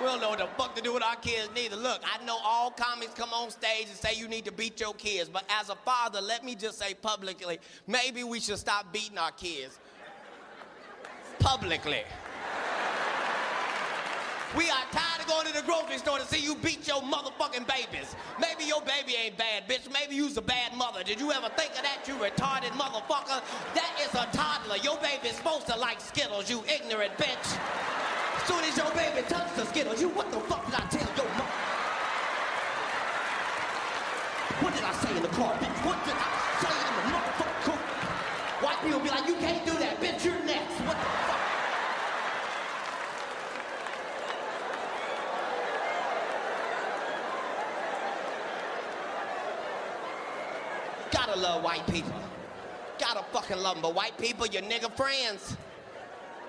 We 0.00 0.06
don't 0.06 0.20
know 0.22 0.30
what 0.30 0.38
the 0.38 0.46
fuck 0.56 0.74
to 0.76 0.82
do 0.82 0.94
with 0.94 1.02
our 1.02 1.16
kids 1.16 1.50
neither. 1.54 1.76
Look, 1.76 2.00
I 2.02 2.24
know 2.24 2.38
all 2.42 2.70
comics 2.70 3.12
come 3.12 3.34
on 3.34 3.50
stage 3.50 3.86
and 3.88 3.96
say 3.96 4.14
you 4.14 4.28
need 4.28 4.46
to 4.46 4.52
beat 4.52 4.80
your 4.80 4.94
kids, 4.94 5.28
but 5.28 5.44
as 5.50 5.68
a 5.68 5.76
father, 5.76 6.22
let 6.22 6.42
me 6.42 6.54
just 6.54 6.78
say 6.78 6.94
publicly, 6.94 7.58
maybe 7.86 8.24
we 8.24 8.40
should 8.40 8.58
stop 8.58 8.90
beating 8.94 9.18
our 9.18 9.32
kids. 9.32 9.78
Publicly. 11.38 12.02
We 14.56 14.68
are 14.68 14.82
tired 14.90 15.20
of 15.20 15.28
going 15.28 15.46
to 15.46 15.52
the 15.52 15.62
grocery 15.62 15.98
store 15.98 16.18
to 16.18 16.26
see 16.26 16.42
you 16.42 16.56
beat 16.56 16.88
your 16.88 17.02
motherfucking 17.02 17.68
babies. 17.68 18.16
Maybe 18.40 18.64
your 18.64 18.80
baby 18.80 19.14
ain't 19.22 19.36
bad, 19.36 19.68
bitch. 19.68 19.92
Maybe 19.92 20.16
you's 20.16 20.36
a 20.38 20.42
bad 20.42 20.74
mother. 20.74 21.04
Did 21.04 21.20
you 21.20 21.30
ever 21.30 21.48
think 21.50 21.72
of 21.72 21.82
that, 21.82 22.00
you 22.08 22.14
retarded 22.14 22.70
motherfucker? 22.70 23.42
That 23.74 23.92
is 24.00 24.12
a 24.14 24.26
toddler. 24.36 24.78
Your 24.78 24.96
baby's 24.96 25.36
supposed 25.36 25.66
to 25.66 25.78
like 25.78 26.00
Skittles, 26.00 26.50
you 26.50 26.64
ignorant 26.66 27.16
bitch. 27.18 27.58
Soon 28.46 28.64
as 28.64 28.76
your 28.76 28.90
baby 28.92 29.22
touches 29.28 29.56
the 29.56 29.64
Skittles, 29.66 30.00
you 30.00 30.08
what 30.10 30.30
the 30.32 30.40
fuck 30.40 30.64
did 30.66 30.74
I 30.74 30.84
tell 30.88 31.08
your 31.16 31.30
mom? 31.36 31.46
What 34.60 34.74
did 34.74 34.84
I 34.84 34.92
say 34.92 35.16
in 35.16 35.22
the 35.22 35.28
car, 35.28 35.54
bitch? 35.54 35.86
What 35.86 36.04
did 36.04 36.14
I 36.14 36.28
say 36.60 36.68
in 36.68 36.94
the 36.96 37.02
motherfucking 37.10 37.64
car? 37.64 37.78
White 38.62 38.80
people 38.82 39.00
be 39.00 39.08
like, 39.08 39.26
you 39.26 39.34
can't 39.36 39.64
do 39.64 39.72
that, 39.78 40.00
bitch. 40.00 40.24
You're 40.24 40.44
next. 40.44 40.74
What 40.84 40.96
the 40.96 41.04
fuck? 41.04 41.40
Gotta 51.10 51.40
love 51.40 51.62
white 51.62 51.86
people. 51.86 52.12
Gotta 52.98 53.22
fucking 53.32 53.56
love 53.58 53.76
them. 53.76 53.82
But 53.82 53.94
white 53.94 54.18
people, 54.18 54.46
your 54.46 54.62
nigga 54.62 54.94
friends, 54.94 55.56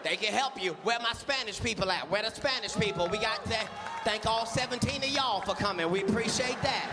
they 0.04 0.16
can 0.16 0.34
help 0.34 0.62
you. 0.62 0.74
Where 0.84 1.00
my 1.00 1.14
Spanish 1.14 1.62
people 1.62 1.92
at? 1.92 2.10
Where 2.10 2.24
the 2.24 2.32
Spanish 2.32 2.76
people? 2.76 3.08
We 3.10 3.18
got 3.18 3.44
to 3.46 3.58
thank 4.04 4.26
all 4.26 4.46
17 4.46 5.04
of 5.04 5.10
y'all 5.10 5.42
for 5.42 5.54
coming. 5.54 5.90
We 5.90 6.04
appreciate 6.04 6.62
that. 6.62 6.90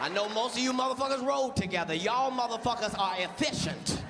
I 0.00 0.08
know 0.08 0.28
most 0.30 0.56
of 0.56 0.62
you 0.62 0.72
motherfuckers 0.72 1.24
rode 1.24 1.56
together. 1.56 1.94
Y'all 1.94 2.30
motherfuckers 2.30 2.98
are 2.98 3.14
efficient. 3.18 4.02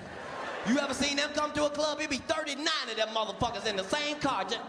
You 0.69 0.79
ever 0.79 0.95
seen 0.95 1.17
them 1.17 1.31
come 1.35 1.53
to 1.53 1.65
a 1.67 1.71
club? 1.71 1.99
It'd 1.99 2.11
be 2.11 2.19
39 2.19 2.67
of 2.91 2.97
them 2.97 3.09
motherfuckers 3.09 3.67
in 3.67 3.77
the 3.77 3.85
same 3.85 4.17
car. 4.17 4.45
Just, 4.45 4.61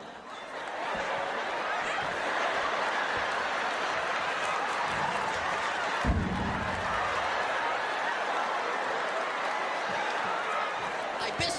Like, 11.20 11.38
bitch, 11.38 11.52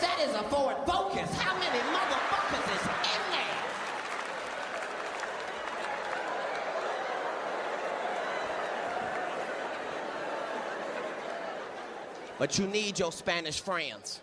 a 0.53 0.75
Focus. 0.87 1.35
How 1.39 1.55
many 1.59 1.79
motherfuckers 1.79 2.67
is 2.77 2.83
in 2.87 3.23
there? 3.33 3.57
But 12.39 12.59
you 12.59 12.67
need 12.67 12.99
your 12.99 13.13
Spanish 13.13 13.61
friends. 13.61 14.21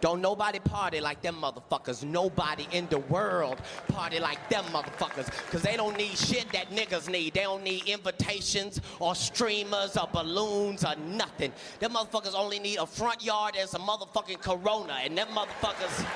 Don't 0.00 0.20
nobody 0.20 0.58
party 0.58 1.00
like 1.00 1.20
them 1.22 1.36
motherfuckers. 1.36 2.02
Nobody 2.02 2.66
in 2.72 2.86
the 2.88 2.98
world 2.98 3.60
party 3.88 4.18
like 4.18 4.48
them 4.48 4.64
motherfuckers. 4.66 5.30
Cause 5.50 5.62
they 5.62 5.76
don't 5.76 5.96
need 5.96 6.16
shit 6.16 6.50
that 6.52 6.70
niggas 6.70 7.10
need. 7.10 7.34
They 7.34 7.42
don't 7.42 7.62
need 7.62 7.86
invitations 7.86 8.80
or 8.98 9.14
streamers 9.14 9.96
or 9.96 10.08
balloons 10.12 10.84
or 10.84 10.94
nothing. 10.96 11.52
Them 11.80 11.92
motherfuckers 11.92 12.34
only 12.34 12.58
need 12.58 12.78
a 12.78 12.86
front 12.86 13.22
yard 13.22 13.56
and 13.58 13.68
some 13.68 13.82
motherfucking 13.82 14.40
corona. 14.40 14.94
And 15.02 15.16
them 15.16 15.28
motherfuckers. 15.28 16.06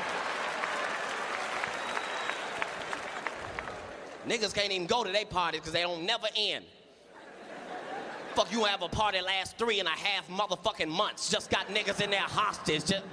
Niggas 4.26 4.54
can't 4.54 4.72
even 4.72 4.86
go 4.86 5.04
to 5.04 5.12
their 5.12 5.26
parties 5.26 5.60
because 5.60 5.74
they 5.74 5.82
don't 5.82 6.04
never 6.06 6.28
end. 6.34 6.64
Fuck, 8.34 8.50
you 8.50 8.64
have 8.64 8.82
a 8.82 8.88
party 8.88 9.20
last 9.20 9.58
three 9.58 9.78
and 9.78 9.86
a 9.86 9.92
half 9.92 10.26
motherfucking 10.28 10.88
months. 10.88 11.30
Just 11.30 11.50
got 11.50 11.68
niggas 11.68 12.00
in 12.00 12.10
there 12.10 12.20
hostage. 12.20 12.86
Just... 12.86 13.04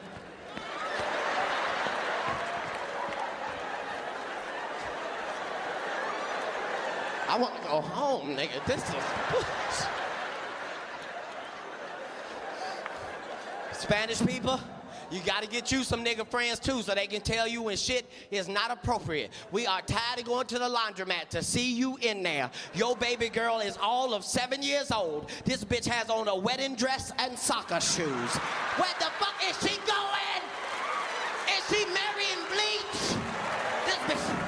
I 7.31 7.37
want 7.37 7.55
to 7.55 7.61
go 7.61 7.79
home, 7.79 8.35
nigga. 8.35 8.65
This 8.65 8.83
is. 8.89 8.95
Spanish 13.71 14.21
people, 14.25 14.59
you 15.09 15.21
got 15.21 15.41
to 15.41 15.47
get 15.47 15.71
you 15.71 15.85
some 15.85 16.03
nigga 16.03 16.27
friends 16.27 16.59
too 16.59 16.81
so 16.81 16.93
they 16.93 17.07
can 17.07 17.21
tell 17.21 17.47
you 17.47 17.61
when 17.61 17.77
shit 17.77 18.05
is 18.31 18.49
not 18.49 18.69
appropriate. 18.69 19.31
We 19.53 19.65
are 19.65 19.81
tired 19.81 20.19
of 20.19 20.25
going 20.25 20.47
to 20.47 20.59
the 20.59 20.67
laundromat 20.67 21.29
to 21.29 21.41
see 21.41 21.73
you 21.73 21.97
in 22.01 22.21
there. 22.21 22.51
Your 22.73 22.97
baby 22.97 23.29
girl 23.29 23.61
is 23.61 23.77
all 23.81 24.13
of 24.13 24.25
seven 24.25 24.61
years 24.61 24.91
old. 24.91 25.29
This 25.45 25.63
bitch 25.63 25.85
has 25.85 26.09
on 26.09 26.27
a 26.27 26.35
wedding 26.35 26.75
dress 26.75 27.13
and 27.17 27.39
soccer 27.39 27.79
shoes. 27.79 28.35
Where 28.75 28.93
the 28.99 29.09
fuck 29.19 29.35
is 29.47 29.55
she 29.61 29.77
going? 29.87 30.41
Is 31.47 31.63
she 31.69 31.85
marrying 31.85 32.45
bleach? 32.51 33.21
saying, 34.07 34.40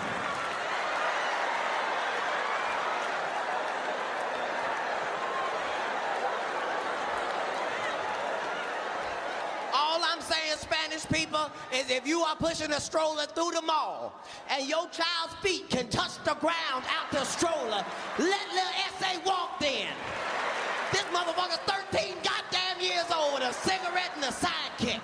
Spanish 10.64 11.06
people, 11.08 11.52
is 11.74 11.90
if 11.90 12.08
you 12.08 12.22
are 12.22 12.36
pushing 12.36 12.72
a 12.72 12.80
stroller 12.80 13.26
through 13.26 13.52
the 13.52 13.62
mall 13.62 14.14
and 14.50 14.68
your 14.68 14.88
child's 14.90 15.34
feet 15.42 15.70
can 15.70 15.88
touch 15.90 16.18
the 16.24 16.36
ground 16.36 16.84
out 16.88 17.12
the 17.12 17.24
stroller, 17.26 17.86
let 18.18 18.48
little 18.50 18.76
S.A. 18.98 19.20
walk 19.28 19.60
then. 19.60 19.90
This 20.92 21.04
motherfucker's 21.06 21.58
13 21.92 22.16
goddamn 22.24 22.80
years 22.82 23.06
old 23.14 23.34
with 23.34 23.44
a 23.44 23.54
cigarette 23.54 24.12
and 24.16 24.24
a 24.24 24.28
sidekick. 24.28 25.02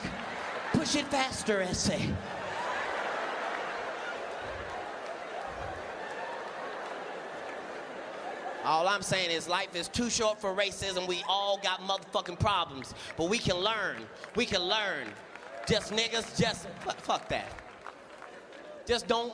Push 0.74 0.96
it 0.96 1.08
faster, 1.08 1.62
S.A. 1.62 2.00
All 8.64 8.88
I'm 8.88 9.02
saying 9.02 9.32
is 9.32 9.50
life 9.50 9.76
is 9.76 9.88
too 9.88 10.10
short 10.10 10.40
for 10.40 10.54
racism. 10.54 11.08
We 11.08 11.24
all 11.28 11.60
got 11.64 11.82
motherfucking 11.82 12.40
problems. 12.40 12.94
But 13.18 13.30
we 13.30 13.40
can 13.40 13.58
learn. 13.58 13.98
We 14.36 14.46
can 14.46 14.62
learn. 14.62 15.08
Just 15.70 15.92
niggas, 15.92 16.36
just 16.36 16.68
fuck, 17.04 17.30
that. 17.30 17.46
Just 18.88 19.08
don't 19.08 19.34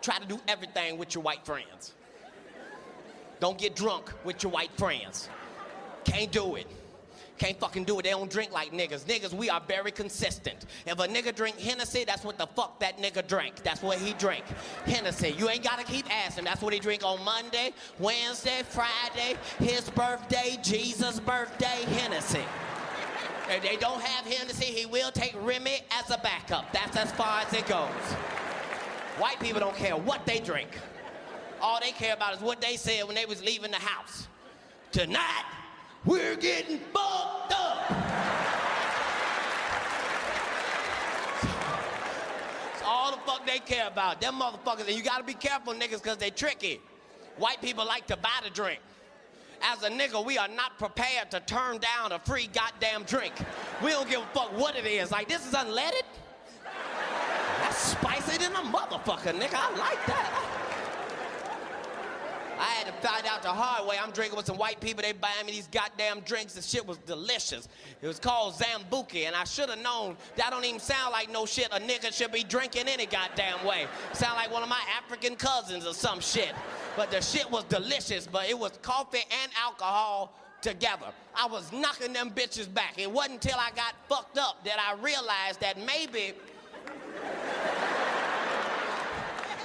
try 0.00 0.18
to 0.18 0.26
do 0.26 0.40
everything 0.48 0.98
with 0.98 1.14
your 1.14 1.22
white 1.22 1.46
friends. 1.46 1.92
Don't 3.38 3.56
get 3.58 3.76
drunk 3.76 4.12
with 4.24 4.42
your 4.42 4.50
white 4.50 4.72
friends. 4.72 5.28
Can't 6.04 6.32
do 6.32 6.56
it. 6.56 6.66
Can't 7.38 7.58
fucking 7.60 7.84
do 7.84 8.00
it. 8.00 8.02
They 8.02 8.10
don't 8.10 8.30
drink 8.30 8.50
like 8.50 8.72
niggas. 8.72 9.04
Niggas, 9.04 9.32
we 9.32 9.50
are 9.50 9.60
very 9.60 9.92
consistent. 9.92 10.66
If 10.84 10.98
a 10.98 11.06
nigga 11.06 11.32
drink 11.32 11.60
Hennessy, 11.60 12.02
that's 12.04 12.24
what 12.24 12.38
the 12.38 12.46
fuck 12.46 12.80
that 12.80 12.98
nigga 12.98 13.24
drank. 13.24 13.62
That's 13.62 13.82
what 13.82 13.98
he 13.98 14.14
drank. 14.14 14.44
Hennessy. 14.84 15.32
You 15.38 15.48
ain't 15.48 15.62
gotta 15.62 15.84
keep 15.84 16.12
asking. 16.12 16.44
That's 16.44 16.60
what 16.60 16.72
he 16.72 16.80
drink 16.80 17.04
on 17.04 17.24
Monday, 17.24 17.72
Wednesday, 18.00 18.62
Friday, 18.64 19.36
his 19.60 19.88
birthday, 19.90 20.58
Jesus' 20.60 21.20
birthday, 21.20 21.84
Hennessy. 21.86 22.42
If 23.48 23.62
they 23.62 23.76
don't 23.76 24.00
have 24.00 24.24
Hennessy, 24.24 24.66
he 24.66 24.86
will 24.86 25.10
take 25.10 25.34
Remy 25.40 25.80
as 25.90 26.10
a 26.10 26.18
backup. 26.18 26.72
That's 26.72 26.96
as 26.96 27.12
far 27.12 27.40
as 27.40 27.52
it 27.52 27.66
goes. 27.66 27.88
White 29.18 29.40
people 29.40 29.60
don't 29.60 29.76
care 29.76 29.96
what 29.96 30.24
they 30.24 30.38
drink. 30.38 30.70
All 31.60 31.78
they 31.80 31.92
care 31.92 32.14
about 32.14 32.34
is 32.34 32.40
what 32.40 32.60
they 32.60 32.76
said 32.76 33.04
when 33.04 33.14
they 33.14 33.26
was 33.26 33.42
leaving 33.42 33.70
the 33.70 33.76
house. 33.76 34.26
Tonight, 34.90 35.44
we're 36.04 36.36
getting 36.36 36.78
fucked 36.92 37.52
up. 37.52 37.90
It's 42.72 42.82
all 42.84 43.12
the 43.12 43.18
fuck 43.18 43.46
they 43.46 43.58
care 43.58 43.86
about. 43.86 44.20
Them 44.20 44.40
motherfuckers, 44.40 44.86
and 44.86 44.96
you 44.96 45.02
gotta 45.02 45.24
be 45.24 45.34
careful, 45.34 45.72
niggas, 45.74 46.02
because 46.02 46.16
they 46.16 46.30
tricky. 46.30 46.80
White 47.36 47.60
people 47.60 47.86
like 47.86 48.06
to 48.06 48.16
buy 48.16 48.40
the 48.42 48.50
drink. 48.50 48.80
As 49.62 49.82
a 49.82 49.90
nigga, 49.90 50.24
we 50.24 50.38
are 50.38 50.48
not 50.48 50.78
prepared 50.78 51.30
to 51.30 51.40
turn 51.40 51.78
down 51.78 52.12
a 52.12 52.18
free 52.18 52.48
goddamn 52.52 53.04
drink. 53.04 53.32
We 53.82 53.90
don't 53.90 54.08
give 54.08 54.20
a 54.20 54.26
fuck 54.34 54.56
what 54.58 54.76
it 54.76 54.86
is. 54.86 55.10
Like, 55.10 55.28
this 55.28 55.46
is 55.46 55.54
unleaded? 55.54 56.02
That's 57.60 57.76
spicy 57.76 58.38
than 58.38 58.52
a 58.52 58.60
motherfucker, 58.60 59.38
nigga. 59.38 59.54
I 59.54 59.70
like 59.76 60.06
that. 60.06 60.52
I 62.58 62.66
had 62.66 62.86
to 62.86 62.92
find 63.08 63.26
out 63.26 63.42
the 63.42 63.48
hard 63.48 63.88
way. 63.88 63.96
I'm 64.00 64.12
drinking 64.12 64.36
with 64.36 64.46
some 64.46 64.56
white 64.56 64.80
people. 64.80 65.02
They 65.02 65.12
buying 65.12 65.46
me 65.46 65.52
these 65.52 65.66
goddamn 65.66 66.20
drinks. 66.20 66.54
The 66.54 66.62
shit 66.62 66.86
was 66.86 66.98
delicious. 66.98 67.68
It 68.00 68.06
was 68.06 68.20
called 68.20 68.54
Zambuki, 68.54 69.26
and 69.26 69.34
I 69.34 69.42
should 69.42 69.68
have 69.68 69.80
known 69.80 70.16
that 70.36 70.50
don't 70.50 70.64
even 70.64 70.78
sound 70.78 71.10
like 71.10 71.28
no 71.28 71.44
shit 71.44 71.68
a 71.72 71.80
nigga 71.80 72.12
should 72.12 72.30
be 72.30 72.44
drinking 72.44 72.86
any 72.86 73.06
goddamn 73.06 73.64
way. 73.66 73.86
Sound 74.12 74.36
like 74.36 74.52
one 74.52 74.62
of 74.62 74.68
my 74.68 74.80
African 74.96 75.34
cousins 75.34 75.86
or 75.86 75.92
some 75.92 76.20
shit. 76.20 76.52
But 76.96 77.10
the 77.10 77.20
shit 77.20 77.50
was 77.50 77.64
delicious, 77.64 78.26
but 78.26 78.48
it 78.48 78.58
was 78.58 78.72
coffee 78.82 79.24
and 79.42 79.52
alcohol 79.62 80.34
together. 80.60 81.06
I 81.34 81.46
was 81.46 81.72
knocking 81.72 82.12
them 82.12 82.30
bitches 82.30 82.72
back. 82.72 82.94
It 82.98 83.10
wasn't 83.10 83.44
until 83.44 83.58
I 83.58 83.70
got 83.74 83.94
fucked 84.08 84.38
up 84.38 84.64
that 84.64 84.78
I 84.78 84.94
realized 85.02 85.60
that 85.60 85.78
maybe 85.78 86.34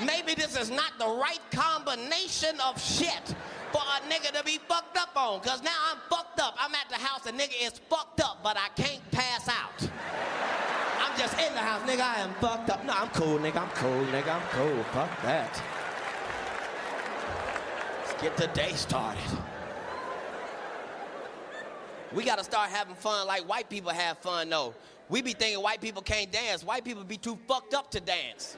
maybe 0.06 0.36
this 0.36 0.58
is 0.58 0.70
not 0.70 0.92
the 1.00 1.08
right 1.08 1.42
combination 1.52 2.60
of 2.62 2.82
shit 2.82 3.36
for 3.72 3.82
a 3.82 4.12
nigga 4.12 4.38
to 4.38 4.44
be 4.44 4.60
fucked 4.68 4.98
up 4.98 5.16
on. 5.16 5.40
Cause 5.42 5.62
now 5.63 5.76
I'm 5.92 5.98
fucked 6.10 6.40
up. 6.40 6.56
I'm 6.60 6.74
at 6.76 6.90
the 6.90 6.96
house, 6.96 7.26
a 7.26 7.32
nigga 7.32 7.56
is 7.62 7.80
fucked 7.90 8.22
up, 8.22 8.40
but 8.44 8.58
I 8.58 8.70
can't 8.82 9.02
pass 9.12 9.50
out. 9.50 9.90
I'm 11.00 11.18
just 11.18 11.34
in 11.40 11.54
the 11.54 11.60
house, 11.60 11.82
nigga, 11.82 12.02
I 12.02 12.22
am 12.22 12.34
fucked 12.36 12.70
up. 12.70 12.86
No, 12.86 12.94
I'm 12.94 13.10
cool, 13.10 13.40
nigga, 13.40 13.58
I'm 13.58 13.70
cool, 13.72 14.06
nigga, 14.06 14.36
I'm 14.36 14.48
cool. 14.52 14.84
Fuck 14.86 15.22
that. 15.24 15.77
Get 18.22 18.36
the 18.36 18.48
day 18.48 18.72
started. 18.74 19.22
We 22.14 22.24
gotta 22.24 22.44
start 22.44 22.70
having 22.70 22.96
fun 22.96 23.28
like 23.28 23.48
white 23.48 23.70
people 23.70 23.92
have 23.92 24.18
fun 24.18 24.50
though. 24.50 24.74
We 25.10 25.22
be 25.22 25.34
thinking 25.34 25.62
white 25.62 25.82
people 25.82 26.02
can't 26.02 26.32
dance. 26.32 26.64
White 26.64 26.84
people 26.84 27.04
be 27.04 27.18
too 27.18 27.38
fucked 27.48 27.74
up 27.74 27.92
to 27.92 28.00
dance. 28.00 28.58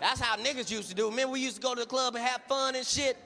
That's 0.00 0.20
how 0.20 0.36
niggas 0.36 0.70
used 0.70 0.88
to 0.88 0.94
do. 0.94 1.10
Remember 1.10 1.32
we 1.32 1.40
used 1.40 1.56
to 1.56 1.62
go 1.62 1.74
to 1.74 1.80
the 1.80 1.86
club 1.86 2.14
and 2.14 2.24
have 2.24 2.42
fun 2.48 2.74
and 2.74 2.86
shit? 2.86 3.16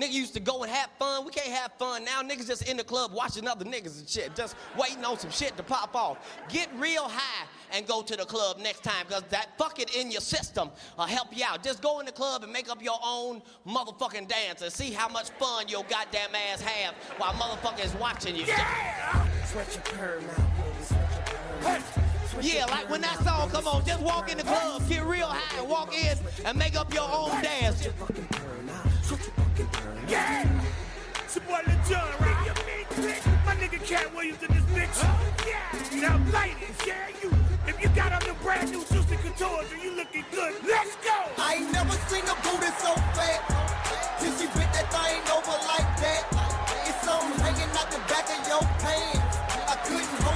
Niggas 0.00 0.12
used 0.12 0.34
to 0.34 0.40
go 0.40 0.62
and 0.62 0.72
have 0.72 0.88
fun. 0.98 1.26
We 1.26 1.30
can't 1.30 1.52
have 1.52 1.72
fun 1.78 2.04
now. 2.04 2.22
Niggas 2.22 2.46
just 2.46 2.66
in 2.66 2.78
the 2.78 2.84
club 2.84 3.12
watching 3.12 3.46
other 3.46 3.66
niggas 3.66 3.98
and 3.98 4.08
shit, 4.08 4.34
just 4.34 4.56
waiting 4.78 5.04
on 5.04 5.18
some 5.18 5.30
shit 5.30 5.56
to 5.58 5.62
pop 5.62 5.94
off. 5.94 6.16
Get 6.48 6.68
real 6.76 7.04
high 7.06 7.46
and 7.72 7.86
go 7.86 8.00
to 8.00 8.16
the 8.16 8.24
club 8.24 8.58
next 8.58 8.82
time, 8.82 9.04
because 9.06 9.24
that 9.24 9.58
fuck 9.58 9.78
it 9.78 9.94
in 9.94 10.10
your 10.10 10.22
system 10.22 10.70
will 10.96 11.04
help 11.04 11.36
you 11.36 11.44
out. 11.44 11.62
Just 11.62 11.82
go 11.82 12.00
in 12.00 12.06
the 12.06 12.12
club 12.12 12.42
and 12.42 12.52
make 12.52 12.70
up 12.70 12.82
your 12.82 12.98
own 13.04 13.42
motherfucking 13.66 14.26
dance 14.26 14.62
and 14.62 14.72
see 14.72 14.90
how 14.90 15.08
much 15.08 15.30
fun 15.30 15.68
your 15.68 15.84
goddamn 15.84 16.34
ass 16.34 16.62
have 16.62 16.94
while 17.18 17.32
motherfucker 17.34 17.84
is 17.84 17.94
watching 17.96 18.34
you. 18.34 18.44
Yeah! 18.46 19.26
Sweat 19.44 19.68
your 19.74 19.98
perm 19.98 20.24
out, 20.24 20.36
baby. 20.56 20.84
Sweat 20.86 21.82
your 22.32 22.40
out. 22.42 22.44
Yeah, 22.44 22.64
like 22.66 22.88
when 22.88 23.02
that 23.02 23.18
song 23.18 23.50
come 23.50 23.66
on, 23.66 23.84
just 23.84 24.00
walk 24.00 24.30
in 24.30 24.38
the 24.38 24.44
club, 24.44 24.88
get 24.88 25.04
real 25.04 25.26
high, 25.26 25.58
and 25.60 25.68
walk 25.68 25.94
in 25.94 26.16
and 26.46 26.56
make 26.58 26.74
up 26.74 26.94
your 26.94 27.08
own 27.10 27.30
dance. 27.42 27.86
Yeah! 30.10 30.42
It's 31.22 31.36
your 31.36 31.44
boy 31.44 31.62
Lil 31.68 31.78
Jon, 31.86 32.02
right? 32.18 32.50
My 33.46 33.54
nigga 33.54 33.78
Katt 33.86 34.12
Williams 34.12 34.42
in 34.42 34.50
this 34.50 34.66
bitch. 34.74 34.98
Yeah! 35.46 36.02
Now, 36.02 36.18
ladies, 36.34 36.74
yeah, 36.84 37.06
you. 37.22 37.30
If 37.68 37.80
you 37.80 37.88
got 37.94 38.10
on 38.10 38.22
the 38.26 38.34
brand 38.42 38.72
new 38.72 38.82
Juicy 38.90 39.14
Couture 39.22 39.62
and 39.70 39.80
you 39.80 39.94
looking 39.94 40.24
good, 40.34 40.54
let's 40.66 40.96
go! 41.06 41.14
I 41.38 41.62
ain't 41.62 41.72
never 41.72 41.94
seen 42.10 42.26
a 42.26 42.34
booty 42.42 42.74
so 42.82 42.90
fat. 43.14 43.38
Till 44.18 44.34
she 44.34 44.46
bent 44.50 44.74
that 44.74 44.90
thing 44.90 45.22
over 45.30 45.54
like 45.70 45.90
that. 46.02 46.26
It's 46.90 47.06
something 47.06 47.38
hanging 47.46 47.70
out 47.78 47.86
the 47.94 48.02
back 48.10 48.26
of 48.34 48.42
your 48.50 48.66
pants. 48.82 49.38
I 49.70 49.78
couldn't 49.86 50.29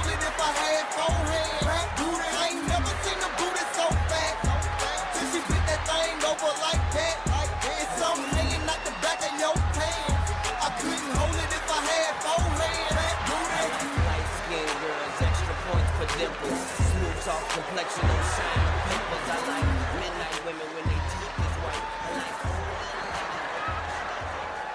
dimples. 16.17 16.59
Smooth 16.91 17.19
soft 17.21 17.51
complexion, 17.51 18.07
no. 18.07 18.15
I 18.15 19.37
like 19.51 19.67
midnight 19.99 20.39
women 20.45 20.67
when 20.75 20.85
they 20.87 20.99
teeth 21.11 21.35
is 21.43 21.55
white. 21.63 21.85
I 22.03 22.11
like 22.15 22.39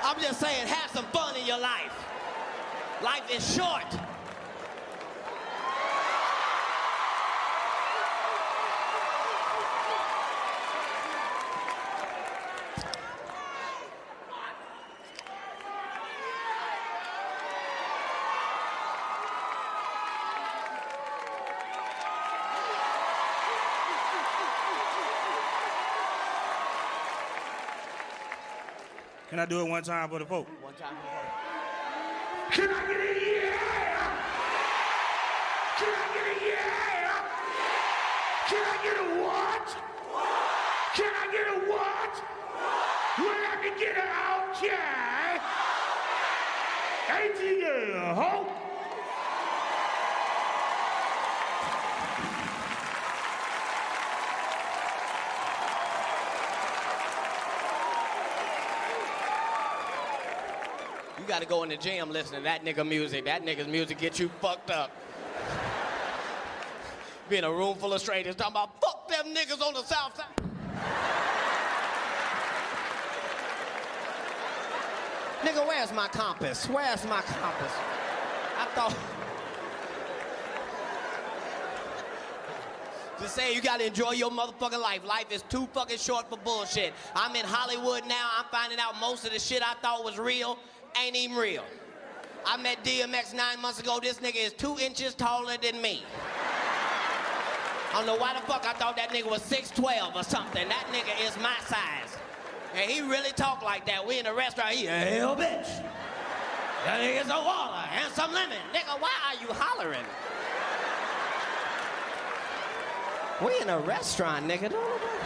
I'm 0.05 0.19
just 0.21 0.41
saying, 0.41 0.67
have 0.67 0.91
some 0.91 1.07
fun 1.07 1.37
in 1.37 1.47
your 1.47 1.59
life. 1.59 1.95
Life 3.03 3.31
is 3.31 3.55
short. 3.55 3.87
Can 29.31 29.39
I 29.39 29.47
do 29.47 29.61
it 29.61 29.71
one 29.71 29.85
time 29.85 30.09
for 30.09 30.19
the 30.19 30.27
folk? 30.27 30.49
One 30.61 30.75
time. 30.75 30.91
For. 30.91 32.53
Can 32.53 32.69
I 32.69 32.87
get 32.89 33.01
a 33.01 33.15
yeah? 33.15 34.11
Can 35.79 35.95
I 35.95 36.07
get 36.15 36.27
a 36.27 36.37
yeah? 36.51 37.23
Can 38.49 38.65
I 38.67 38.77
get 38.83 38.97
a 38.99 39.07
what? 39.23 39.69
Can 40.97 41.13
I 41.15 41.31
get 41.31 41.47
a 41.47 41.59
what? 41.71 42.15
Well, 43.19 43.31
I 43.31 43.57
can 43.63 43.79
get 43.79 43.95
an 43.97 44.11
okay. 44.51 45.39
ATL, 47.07 48.15
ho. 48.17 48.60
You 61.41 61.47
gotta 61.47 61.57
go 61.57 61.63
in 61.63 61.71
the 61.71 61.77
gym 61.79 62.13
listening 62.13 62.41
to 62.41 62.45
that 62.45 62.67
nigga 62.67 62.87
music. 62.87 63.25
That 63.25 63.47
nigga's 63.47 63.67
music 63.67 63.97
get 63.97 64.19
you 64.19 64.29
fucked 64.43 64.71
up. 64.71 64.91
Be 67.31 67.39
in 67.39 67.45
a 67.45 67.51
room 67.51 67.79
full 67.79 67.95
of 67.95 68.01
strangers 68.03 68.35
talking 68.35 68.53
about 68.53 68.79
fuck 68.79 69.09
them 69.09 69.35
niggas 69.35 69.67
on 69.67 69.73
the 69.73 69.83
south 69.83 70.19
side. 70.19 70.27
Nigga, 75.41 75.67
where's 75.67 75.91
my 75.95 76.09
compass? 76.09 76.67
Where's 76.69 77.07
my 77.07 77.23
compass? 77.23 77.73
I 78.59 78.67
thought. 78.75 78.95
Just 83.19 83.35
say 83.35 83.55
you 83.55 83.63
gotta 83.63 83.87
enjoy 83.87 84.11
your 84.11 84.31
motherfucking 84.31 84.81
life. 84.81 85.07
Life 85.07 85.33
is 85.33 85.41
too 85.49 85.67
fucking 85.73 85.99
short 85.99 86.29
for 86.29 86.37
bullshit. 86.37 86.93
I'm 87.15 87.35
in 87.35 87.47
Hollywood 87.47 88.07
now. 88.07 88.29
I'm 88.39 88.45
finding 88.51 88.79
out 88.79 89.01
most 89.01 89.25
of 89.25 89.33
the 89.33 89.39
shit 89.39 89.63
I 89.63 89.73
thought 89.81 90.05
was 90.05 90.19
real 90.19 90.59
ain't 90.99 91.17
even 91.17 91.37
real. 91.37 91.65
I 92.47 92.57
met 92.57 92.83
DMX 92.85 93.35
nine 93.35 93.61
months 93.61 93.81
ago. 93.81 93.99
This 94.03 94.19
nigga 94.19 94.37
is 94.37 94.53
two 94.53 94.77
inches 94.79 95.15
taller 95.15 95.57
than 95.61 95.81
me. 95.83 96.03
I 97.93 97.95
don't 97.95 98.07
know 98.07 98.17
why 98.17 98.35
the 98.35 98.41
fuck 98.41 98.65
I 98.67 98.73
thought 98.73 98.97
that 98.97 99.11
nigga 99.11 99.29
was 99.29 99.43
6'12 99.43 100.15
or 100.15 100.23
something. 100.23 100.69
That 100.69 100.87
nigga 100.93 101.27
is 101.27 101.37
my 101.43 101.57
size. 101.67 102.17
And 102.75 102.89
he 102.91 103.01
really 103.01 103.33
talk 103.33 103.63
like 103.63 103.85
that. 103.87 104.07
We 104.07 104.19
in 104.21 104.27
a 104.27 104.35
restaurant, 104.35 104.71
he, 104.71 104.87
hell 104.87 105.35
bitch. 105.35 105.67
That 106.85 107.01
nigga's 107.01 107.29
a 107.29 107.45
water 107.45 107.89
and 107.93 108.13
some 108.15 108.33
lemon. 108.33 108.59
Nigga, 108.73 109.01
why 109.01 109.11
are 109.27 109.35
you 109.43 109.53
hollering? 109.53 110.05
We 113.45 113.61
in 113.61 113.71
a 113.71 113.81
restaurant, 113.81 114.47
nigga. 114.47 114.71
Don't- 114.71 115.20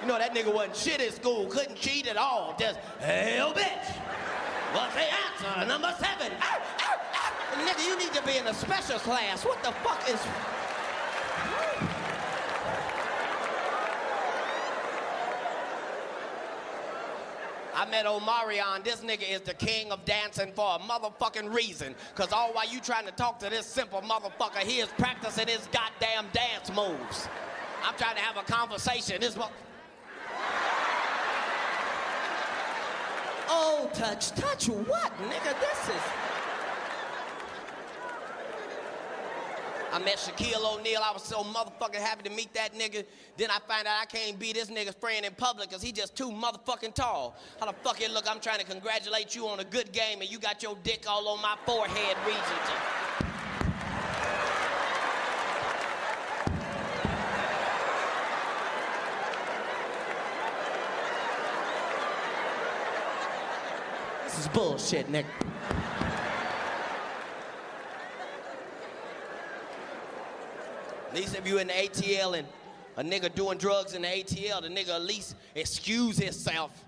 You 0.00 0.06
know 0.06 0.18
that 0.18 0.34
nigga 0.34 0.52
wasn't 0.52 0.76
shit 0.76 1.00
at 1.00 1.12
school, 1.14 1.46
couldn't 1.46 1.76
cheat 1.76 2.06
at 2.06 2.16
all. 2.16 2.54
Just, 2.58 2.78
hell 3.00 3.52
bitch. 3.52 3.96
What's 4.72 4.94
the 4.94 5.02
answer? 5.02 5.66
Number 5.66 5.94
seven. 5.98 6.32
Ow, 6.40 6.58
ow, 6.80 7.00
ow. 7.14 7.64
Nigga, 7.66 7.86
you 7.86 7.98
need 7.98 8.12
to 8.14 8.22
be 8.22 8.36
in 8.36 8.46
a 8.46 8.54
special 8.54 8.98
class. 8.98 9.44
What 9.44 9.62
the 9.62 9.72
fuck 9.82 10.08
is... 10.08 10.20
I 17.74 17.86
met 17.90 18.04
Omarion. 18.04 18.84
This 18.84 19.00
nigga 19.00 19.28
is 19.28 19.40
the 19.40 19.54
king 19.54 19.90
of 19.90 20.04
dancing 20.04 20.52
for 20.52 20.76
a 20.76 20.78
motherfucking 20.78 21.52
reason. 21.54 21.94
Cause 22.14 22.30
all 22.30 22.52
while 22.52 22.68
you 22.68 22.78
trying 22.78 23.06
to 23.06 23.12
talk 23.12 23.38
to 23.40 23.48
this 23.48 23.66
simple 23.66 24.02
motherfucker, 24.02 24.58
he 24.58 24.80
is 24.80 24.88
practicing 24.98 25.48
his 25.48 25.66
goddamn 25.72 26.26
dance 26.32 26.68
moves. 26.74 27.28
I'm 27.82 27.94
trying 27.96 28.16
to 28.16 28.20
have 28.20 28.36
a 28.36 28.42
conversation. 28.42 29.20
This 29.20 29.36
mo- 29.36 29.50
Oh, 33.52 33.90
touch, 33.92 34.30
touch 34.30 34.68
what, 34.68 35.12
nigga? 35.18 35.58
This 35.58 35.88
is. 35.88 36.02
I 39.92 39.98
met 39.98 40.18
Shaquille 40.18 40.78
O'Neal. 40.78 41.00
I 41.02 41.12
was 41.12 41.24
so 41.24 41.42
motherfucking 41.42 41.96
happy 41.96 42.22
to 42.28 42.30
meet 42.30 42.54
that 42.54 42.74
nigga. 42.74 43.04
Then 43.36 43.50
I 43.50 43.58
find 43.66 43.88
out 43.88 43.96
I 44.00 44.04
can't 44.04 44.38
be 44.38 44.52
this 44.52 44.70
nigga's 44.70 44.94
friend 44.94 45.26
in 45.26 45.34
public 45.34 45.68
because 45.68 45.82
he 45.82 45.90
just 45.90 46.14
too 46.14 46.30
motherfucking 46.30 46.94
tall. 46.94 47.34
How 47.58 47.66
the 47.66 47.72
fuck 47.82 48.00
it 48.00 48.12
look? 48.12 48.30
I'm 48.30 48.38
trying 48.38 48.60
to 48.60 48.64
congratulate 48.64 49.34
you 49.34 49.48
on 49.48 49.58
a 49.58 49.64
good 49.64 49.90
game 49.90 50.20
and 50.20 50.30
you 50.30 50.38
got 50.38 50.62
your 50.62 50.76
dick 50.84 51.06
all 51.08 51.26
on 51.26 51.42
my 51.42 51.56
forehead 51.66 52.16
region. 52.24 53.09
Bullshit, 64.52 65.10
nigga. 65.10 65.26
At 71.08 71.16
least 71.16 71.36
if 71.36 71.46
you 71.46 71.58
in 71.58 71.66
the 71.66 71.72
ATL 71.72 72.38
and 72.38 72.46
a 72.96 73.02
nigga 73.02 73.34
doing 73.34 73.58
drugs 73.58 73.94
in 73.94 74.02
the 74.02 74.08
ATL, 74.08 74.62
the 74.62 74.68
nigga 74.68 74.90
at 74.90 75.02
least 75.02 75.34
excuse 75.54 76.18
himself, 76.18 76.84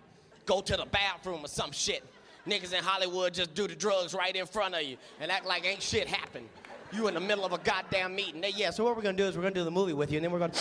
go 0.46 0.60
to 0.60 0.76
the 0.76 0.86
bathroom 0.86 1.44
or 1.44 1.48
some 1.48 1.72
shit. 1.72 2.04
Niggas 2.46 2.72
in 2.72 2.82
Hollywood 2.82 3.34
just 3.34 3.54
do 3.54 3.66
the 3.66 3.74
drugs 3.74 4.14
right 4.14 4.34
in 4.34 4.46
front 4.46 4.74
of 4.74 4.82
you 4.82 4.96
and 5.20 5.30
act 5.30 5.46
like 5.46 5.66
ain't 5.66 5.82
shit 5.82 6.06
happened. 6.06 6.48
You 6.92 7.08
in 7.08 7.14
the 7.14 7.20
middle 7.20 7.44
of 7.44 7.52
a 7.52 7.58
goddamn 7.58 8.14
meeting. 8.14 8.44
Yeah, 8.54 8.70
so 8.70 8.84
what 8.84 8.96
we're 8.96 9.02
gonna 9.02 9.16
do 9.16 9.24
is 9.24 9.36
we're 9.36 9.42
gonna 9.42 9.54
do 9.54 9.64
the 9.64 9.70
movie 9.70 9.94
with 9.94 10.10
you, 10.10 10.18
and 10.18 10.24
then 10.24 10.30
we're 10.30 10.40
gonna 10.40 10.52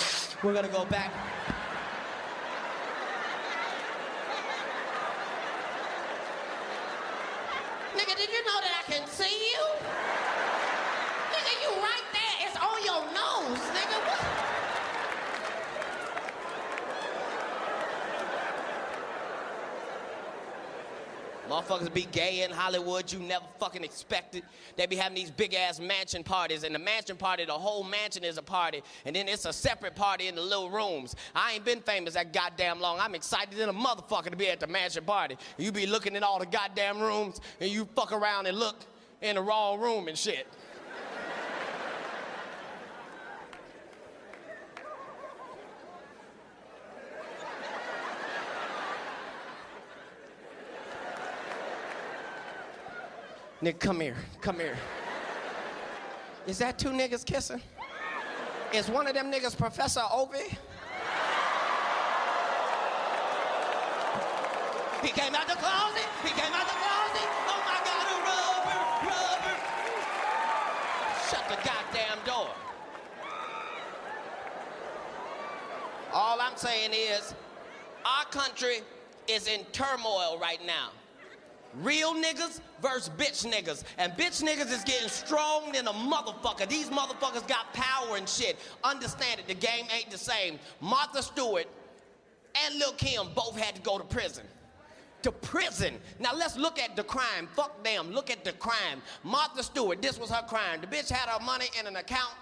we're 0.43 0.53
gonna 0.53 0.69
go 0.69 0.85
back. 0.85 1.11
Nigga, 7.95 8.15
did 8.15 8.29
you 8.29 8.45
know 8.45 8.61
that 8.61 8.83
I 8.87 8.91
can 8.91 9.07
see 9.21 9.53
you? 9.53 9.63
Nigga, 11.31 11.53
you 11.61 11.69
right 11.79 12.07
there. 12.11 12.35
It's 12.47 12.57
on 12.57 12.83
your 12.83 13.01
nose, 13.13 13.63
nigga. 13.77 13.97
What? 14.07 14.21
Motherfuckers 21.49 21.93
be 21.93 22.07
gay 22.13 22.43
in 22.43 22.49
Hollywood, 22.49 23.11
you 23.11 23.19
never 23.19 23.45
fucking 23.59 23.83
expected. 23.83 24.43
They 24.77 24.87
be 24.87 24.95
having 24.95 25.15
these 25.15 25.29
big 25.29 25.53
ass 25.53 25.79
mansion 25.79 26.23
parties, 26.23 26.63
and 26.63 26.73
the 26.73 26.79
mansion 26.79 27.17
party, 27.17 27.45
the 27.45 27.51
whole 27.51 27.83
mansion 27.83 28.23
is 28.23 28.37
a 28.37 28.41
party, 28.41 28.81
and 29.05 29.15
then 29.15 29.27
it's 29.27 29.45
a 29.45 29.53
separate 29.53 29.95
party 29.95 30.29
in 30.29 30.35
the 30.35 30.41
little 30.41 30.69
rooms. 30.69 31.15
I 31.35 31.53
ain't 31.53 31.65
been 31.65 31.81
famous 31.81 32.13
that 32.13 32.31
goddamn 32.33 32.79
long. 32.79 32.99
I'm 32.99 33.13
excited 33.13 33.55
than 33.55 33.69
a 33.69 33.73
motherfucker 33.73 34.31
to 34.31 34.37
be 34.37 34.47
at 34.47 34.61
the 34.61 34.67
mansion 34.67 35.03
party. 35.03 35.37
You 35.57 35.71
be 35.73 35.85
looking 35.85 36.15
in 36.15 36.23
all 36.23 36.39
the 36.39 36.45
goddamn 36.45 36.99
rooms, 36.99 37.41
and 37.59 37.69
you 37.69 37.85
fuck 37.95 38.13
around 38.13 38.47
and 38.47 38.57
look 38.57 38.77
in 39.21 39.35
the 39.35 39.41
wrong 39.41 39.79
room 39.79 40.07
and 40.07 40.17
shit. 40.17 40.47
Nigga, 53.61 53.79
come 53.79 53.99
here. 53.99 54.15
Come 54.41 54.55
here. 54.57 54.75
Is 56.47 56.57
that 56.57 56.79
two 56.79 56.89
niggas 56.89 57.23
kissing? 57.23 57.61
Is 58.73 58.89
one 58.89 59.05
of 59.05 59.13
them 59.13 59.31
niggas 59.31 59.55
Professor 59.55 59.99
Ovi? 59.99 60.57
He 65.03 65.09
came 65.09 65.35
out 65.35 65.47
the 65.47 65.55
closet. 65.55 66.07
He 66.23 66.29
came 66.29 66.53
out 66.53 66.65
the 66.65 66.73
closet. 66.73 67.27
Oh 67.49 67.61
my 67.65 67.77
God, 67.85 68.05
a 68.09 68.17
rubber, 68.25 68.81
rubber. 69.09 69.55
Shut 71.29 71.40
the 71.51 71.57
goddamn 71.57 72.17
door. 72.25 72.47
All 76.13 76.39
I'm 76.39 76.55
saying 76.55 76.91
is, 76.93 77.35
our 78.05 78.25
country 78.25 78.77
is 79.27 79.47
in 79.47 79.65
turmoil 79.73 80.39
right 80.41 80.65
now. 80.65 80.91
Real 81.81 82.13
niggas 82.13 82.61
versus 82.81 83.09
bitch 83.17 83.45
niggas. 83.45 83.83
And 83.97 84.13
bitch 84.13 84.41
niggas 84.41 84.71
is 84.71 84.83
getting 84.83 85.09
strong 85.09 85.73
than 85.73 85.87
a 85.87 85.93
motherfucker. 85.93 86.67
These 86.69 86.89
motherfuckers 86.89 87.45
got 87.47 87.73
power 87.73 88.15
and 88.15 88.27
shit. 88.27 88.57
Understand 88.83 89.41
it, 89.41 89.47
the 89.47 89.53
game 89.53 89.85
ain't 89.93 90.09
the 90.09 90.17
same. 90.17 90.57
Martha 90.79 91.21
Stewart 91.21 91.67
and 92.65 92.79
Lil 92.79 92.93
Kim 92.93 93.27
both 93.35 93.57
had 93.57 93.75
to 93.75 93.81
go 93.81 93.97
to 93.97 94.03
prison. 94.05 94.45
To 95.23 95.31
prison. 95.31 95.93
Now 96.19 96.33
let's 96.33 96.57
look 96.57 96.79
at 96.79 96.95
the 96.95 97.03
crime. 97.03 97.47
Fuck 97.53 97.83
them. 97.83 98.11
Look 98.11 98.31
at 98.31 98.43
the 98.43 98.53
crime. 98.53 99.03
Martha 99.23 99.61
Stewart, 99.61 100.01
this 100.01 100.19
was 100.19 100.31
her 100.31 100.41
crime. 100.47 100.81
The 100.81 100.87
bitch 100.87 101.09
had 101.09 101.29
her 101.29 101.43
money 101.43 101.67
in 101.79 101.85
an 101.85 101.95
account. 101.95 102.33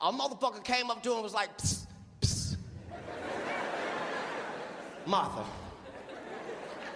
A 0.00 0.10
motherfucker 0.10 0.64
came 0.64 0.90
up 0.90 1.02
to 1.02 1.10
her 1.10 1.14
and 1.16 1.22
was 1.22 1.34
like, 1.34 1.56
psst, 1.58 1.86
psst. 2.22 2.56
Martha, 5.06 5.44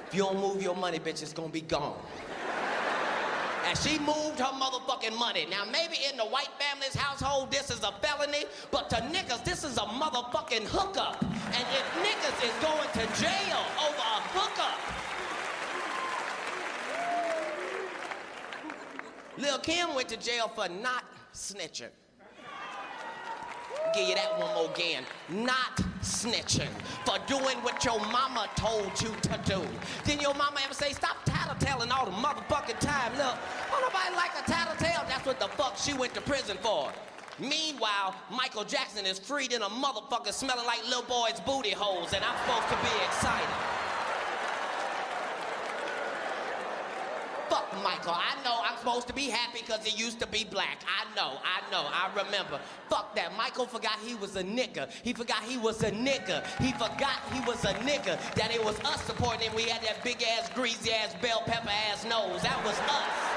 if 0.08 0.14
you 0.14 0.22
don't 0.22 0.40
move 0.40 0.62
your 0.62 0.74
money, 0.74 0.98
bitch, 0.98 1.22
it's 1.22 1.32
gonna 1.32 1.48
be 1.48 1.60
gone. 1.60 1.98
And 3.68 3.76
she 3.78 3.98
moved 3.98 4.38
her 4.38 4.52
motherfucking 4.54 5.18
money. 5.18 5.46
Now, 5.50 5.64
maybe 5.64 5.96
in 6.08 6.16
the 6.16 6.24
white 6.24 6.50
family's 6.58 6.94
household, 6.94 7.50
this 7.50 7.68
is 7.68 7.82
a 7.82 7.92
felony, 8.00 8.44
but 8.70 8.88
to 8.90 8.96
niggas, 8.96 9.44
this 9.44 9.64
is 9.64 9.76
a 9.76 9.80
motherfucking 9.80 10.64
hookup. 10.64 11.20
And 11.22 11.66
if 11.74 11.84
niggas 11.98 12.44
is 12.46 12.54
going 12.62 12.88
to 12.94 13.20
jail 13.20 13.60
over 13.82 13.96
a 13.96 14.20
hookup, 14.38 15.05
Lil 19.38 19.58
Kim 19.58 19.94
went 19.94 20.08
to 20.08 20.16
jail 20.16 20.50
for 20.54 20.68
not 20.68 21.04
snitching. 21.34 21.90
Give 23.94 24.08
you 24.08 24.14
that 24.14 24.38
one 24.38 24.54
more 24.54 24.70
again. 24.70 25.04
Not 25.28 25.76
snitching. 26.02 26.68
For 27.04 27.18
doing 27.26 27.56
what 27.58 27.84
your 27.84 27.98
mama 27.98 28.48
told 28.56 29.00
you 29.00 29.14
to 29.22 29.40
do. 29.44 29.62
Then 30.04 30.20
your 30.20 30.34
mama 30.34 30.60
ever 30.64 30.74
say, 30.74 30.92
stop 30.92 31.24
tattletelling 31.24 31.90
all 31.90 32.06
the 32.06 32.12
motherfucking 32.12 32.80
time. 32.80 33.12
Look, 33.16 33.36
don't 33.70 33.82
nobody 33.82 34.14
like 34.14 34.32
a 34.38 34.50
tattletale. 34.50 35.04
That's 35.08 35.24
what 35.26 35.38
the 35.38 35.48
fuck 35.48 35.76
she 35.76 35.94
went 35.94 36.14
to 36.14 36.20
prison 36.20 36.58
for. 36.60 36.92
Meanwhile, 37.38 38.14
Michael 38.30 38.64
Jackson 38.64 39.04
is 39.04 39.18
freed 39.18 39.52
in 39.52 39.62
a 39.62 39.68
motherfucker 39.68 40.32
smelling 40.32 40.64
like 40.66 40.82
little 40.86 41.02
boys' 41.02 41.40
booty 41.44 41.70
holes, 41.70 42.14
and 42.14 42.24
I'm 42.24 42.36
supposed 42.46 42.68
to 42.68 42.76
be 42.76 43.04
excited. 43.04 43.48
Fuck 47.48 47.72
Michael. 47.82 48.14
I 48.14 48.34
know 48.44 48.58
I'm 48.62 48.76
supposed 48.78 49.06
to 49.08 49.12
be 49.12 49.28
happy 49.28 49.60
because 49.60 49.84
he 49.84 49.96
used 50.02 50.20
to 50.20 50.26
be 50.26 50.44
black. 50.44 50.82
I 50.86 51.04
know, 51.14 51.38
I 51.42 51.70
know, 51.70 51.86
I 51.86 52.10
remember. 52.16 52.60
Fuck 52.88 53.14
that. 53.16 53.36
Michael 53.36 53.66
forgot 53.66 53.98
he 54.04 54.14
was 54.14 54.36
a 54.36 54.42
nigga. 54.42 54.90
He 55.02 55.12
forgot 55.12 55.42
he 55.42 55.58
was 55.58 55.82
a 55.82 55.90
nigga. 55.90 56.44
He 56.58 56.72
forgot 56.72 57.20
he 57.32 57.40
was 57.46 57.64
a 57.64 57.74
nigga. 57.74 58.18
That 58.34 58.54
it 58.54 58.64
was 58.64 58.78
us 58.80 59.02
supporting 59.04 59.48
him. 59.48 59.54
We 59.54 59.64
had 59.64 59.82
that 59.82 60.02
big 60.02 60.22
ass, 60.22 60.50
greasy 60.54 60.92
ass, 60.92 61.14
bell 61.22 61.42
pepper 61.46 61.70
ass 61.90 62.04
nose. 62.04 62.42
That 62.42 62.62
was 62.64 62.78
us. 62.80 63.35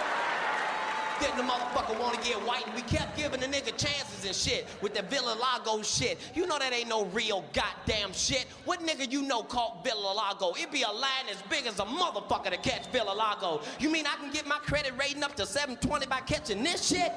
Then 1.20 1.36
the 1.36 1.44
motherfucker 1.44 2.00
wanna 2.00 2.18
get 2.24 2.38
white, 2.46 2.66
and 2.66 2.76
we 2.76 2.82
kept 2.82 3.18
giving 3.18 3.40
the 3.40 3.48
nigga 3.48 3.76
chances 3.78 4.26
and 4.26 4.36
shit 4.36 4.68
with 4.82 4.94
the 4.94 5.02
vitiligo 5.02 5.84
shit. 5.84 6.18
You 6.34 6.48
know 6.48 6.58
that 6.58 6.74
ain't 6.74 6.88
no 6.88 7.06
real 7.06 7.44
goddamn 7.54 8.14
shit. 8.14 8.46
What 8.66 8.80
nigga 8.82 9.12
you 9.12 9.22
know 9.22 9.44
called 9.44 9.84
vitiligo? 9.84 10.58
It 10.58 10.72
be 10.72 10.84
a 10.84 10.92
line 10.92 11.28
as 11.30 11.42
big 11.50 11.66
as 11.68 11.80
a 11.80 11.86
motherfucker 11.86 12.52
to 12.52 12.58
catch 12.58 12.92
vitiligo. 12.92 13.64
You 13.80 13.90
mean 13.90 14.06
I 14.06 14.16
can 14.16 14.32
get 14.32 14.48
my 14.48 14.60
credit 14.60 14.94
rating 14.98 15.24
up 15.24 15.36
to 15.36 15.46
720 15.46 16.06
by 16.08 16.22
catching 16.22 16.64
this 16.64 16.88
shit? 16.88 17.12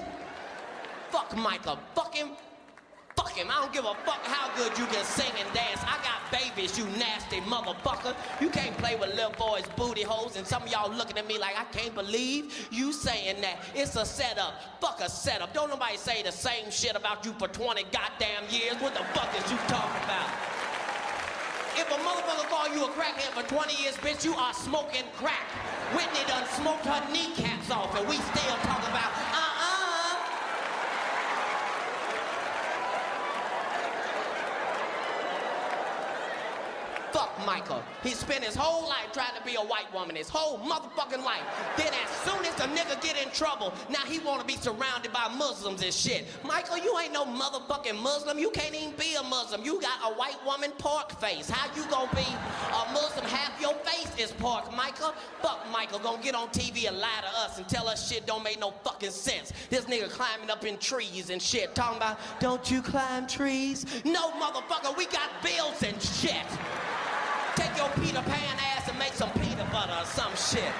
Fuck 1.10 1.36
Micah. 1.36 1.78
Fuck 1.94 2.14
him. 2.14 2.30
Fuck 3.16 3.32
him. 3.32 3.48
I 3.50 3.60
don't 3.60 3.72
give 3.72 3.84
a 3.84 3.94
fuck 4.06 4.24
how 4.24 4.54
good 4.56 4.76
you 4.78 4.86
can 4.86 5.04
sing 5.04 5.32
and 5.38 5.52
dance. 5.54 5.80
I 5.82 5.98
got 6.02 6.22
babies, 6.32 6.78
you 6.78 6.86
nasty 6.98 7.40
motherfucker. 7.40 8.14
You 8.40 8.48
can't 8.48 8.76
play 8.78 8.96
with 8.96 9.14
little 9.14 9.32
boys' 9.32 9.64
booty 9.76 10.02
holes, 10.02 10.36
and 10.36 10.46
some 10.46 10.62
of 10.62 10.70
y'all 10.70 10.90
looking 10.90 11.18
at 11.18 11.26
me 11.26 11.38
like 11.38 11.54
I 11.58 11.64
can't 11.64 11.94
believe 11.94 12.68
you 12.70 12.92
saying 12.92 13.40
that. 13.42 13.58
It's 13.74 13.96
a 13.96 14.04
setup. 14.04 14.54
Fuck 14.80 15.00
a 15.00 15.10
setup. 15.10 15.52
Don't 15.52 15.70
nobody 15.70 15.96
say 15.96 16.22
the 16.22 16.32
same 16.32 16.70
shit 16.70 16.96
about 16.96 17.24
you 17.24 17.32
for 17.32 17.48
20 17.48 17.84
goddamn 17.92 18.44
years. 18.50 18.74
What 18.80 18.94
the 18.94 19.04
fuck 19.12 19.28
is 19.36 19.50
you 19.50 19.58
talking 19.68 20.04
about? 20.04 20.30
If 21.74 21.88
a 21.88 21.96
motherfucker 22.04 22.48
call 22.48 22.68
you 22.68 22.84
a 22.84 22.88
crackhead 22.88 23.32
for 23.32 23.42
20 23.48 23.82
years, 23.82 23.96
bitch, 23.96 24.24
you 24.24 24.34
are 24.34 24.52
smoking 24.52 25.04
crack. 25.16 25.48
Whitney 25.96 26.20
done 26.28 26.46
smoked 26.48 26.84
her 26.84 27.00
kneecaps 27.12 27.70
off, 27.70 27.96
and 27.98 28.06
we 28.06 28.16
still 28.16 28.56
talk 28.68 28.80
about, 28.88 29.12
Michael. 37.46 37.82
He 38.02 38.10
spent 38.10 38.44
his 38.44 38.54
whole 38.54 38.88
life 38.88 39.12
trying 39.12 39.36
to 39.36 39.44
be 39.44 39.54
a 39.54 39.60
white 39.60 39.92
woman, 39.92 40.16
his 40.16 40.28
whole 40.28 40.58
motherfucking 40.58 41.24
life. 41.24 41.42
Then 41.76 41.92
as 41.92 42.10
soon 42.24 42.44
as 42.44 42.54
a 42.60 42.68
nigga 42.68 43.00
get 43.02 43.16
in 43.22 43.30
trouble, 43.32 43.72
now 43.90 44.00
he 44.00 44.18
wanna 44.20 44.44
be 44.44 44.56
surrounded 44.56 45.12
by 45.12 45.28
Muslims 45.36 45.82
and 45.82 45.92
shit. 45.92 46.26
Michael, 46.44 46.78
you 46.78 46.98
ain't 46.98 47.12
no 47.12 47.24
motherfucking 47.24 48.00
Muslim. 48.00 48.38
You 48.38 48.50
can't 48.50 48.74
even 48.74 48.94
be 48.96 49.14
a 49.14 49.22
Muslim. 49.22 49.64
You 49.64 49.80
got 49.80 49.98
a 50.04 50.14
white 50.14 50.38
woman 50.44 50.72
pork 50.78 51.18
face. 51.20 51.48
How 51.48 51.72
you 51.74 51.88
gonna 51.90 52.10
be 52.14 52.22
a 52.22 52.92
Muslim? 52.92 53.24
Half 53.26 53.60
your 53.60 53.74
face 53.74 54.12
is 54.18 54.32
pork, 54.32 54.74
Michael. 54.74 55.14
Fuck 55.40 55.66
Michael, 55.70 55.98
gonna 55.98 56.22
get 56.22 56.34
on 56.34 56.48
TV 56.48 56.86
and 56.88 56.98
lie 56.98 57.20
to 57.22 57.40
us 57.40 57.58
and 57.58 57.68
tell 57.68 57.88
us 57.88 58.08
shit 58.08 58.26
don't 58.26 58.42
make 58.42 58.60
no 58.60 58.70
fucking 58.84 59.10
sense. 59.10 59.52
This 59.70 59.84
nigga 59.86 60.10
climbing 60.10 60.50
up 60.50 60.64
in 60.64 60.78
trees 60.78 61.30
and 61.30 61.40
shit, 61.40 61.74
talking 61.74 61.96
about, 61.96 62.18
don't 62.40 62.70
you 62.70 62.82
climb 62.82 63.26
trees? 63.26 63.86
No, 64.04 64.30
motherfucker, 64.32 64.96
we 64.96 65.06
got 65.06 65.30
bills 65.42 65.82
and 65.82 66.00
shit. 66.02 66.46
Take 67.56 67.76
your 67.76 67.90
Peter 68.00 68.22
Pan 68.22 68.56
ass 68.74 68.88
and 68.88 68.98
make 68.98 69.12
some 69.12 69.30
peanut 69.32 69.70
butter 69.70 69.92
or 69.92 70.06
some 70.06 70.34
shit. 70.36 70.72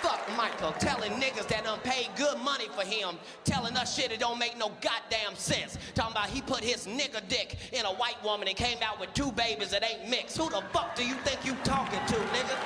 Fuck 0.00 0.26
Michael, 0.36 0.72
telling 0.80 1.12
niggas 1.12 1.46
that 1.48 1.64
done 1.64 1.78
paid 1.80 2.08
good 2.16 2.38
money 2.38 2.66
for 2.74 2.82
him, 2.82 3.16
telling 3.44 3.76
us 3.76 3.94
shit 3.94 4.10
that 4.10 4.18
don't 4.18 4.38
make 4.38 4.56
no 4.58 4.72
goddamn 4.80 5.36
sense. 5.36 5.78
Talking 5.94 6.12
about 6.12 6.28
he 6.28 6.40
put 6.40 6.64
his 6.64 6.86
nigga 6.86 7.20
dick 7.28 7.56
in 7.72 7.84
a 7.84 7.92
white 7.92 8.16
woman 8.24 8.48
and 8.48 8.56
came 8.56 8.78
out 8.82 8.98
with 8.98 9.12
two 9.14 9.30
babies 9.32 9.70
that 9.70 9.84
ain't 9.84 10.08
mixed. 10.08 10.36
Who 10.38 10.48
the 10.50 10.62
fuck 10.72 10.96
do 10.96 11.06
you 11.06 11.14
think 11.22 11.44
you 11.44 11.54
talking 11.62 12.00
to, 12.06 12.14
nigga? 12.14 12.56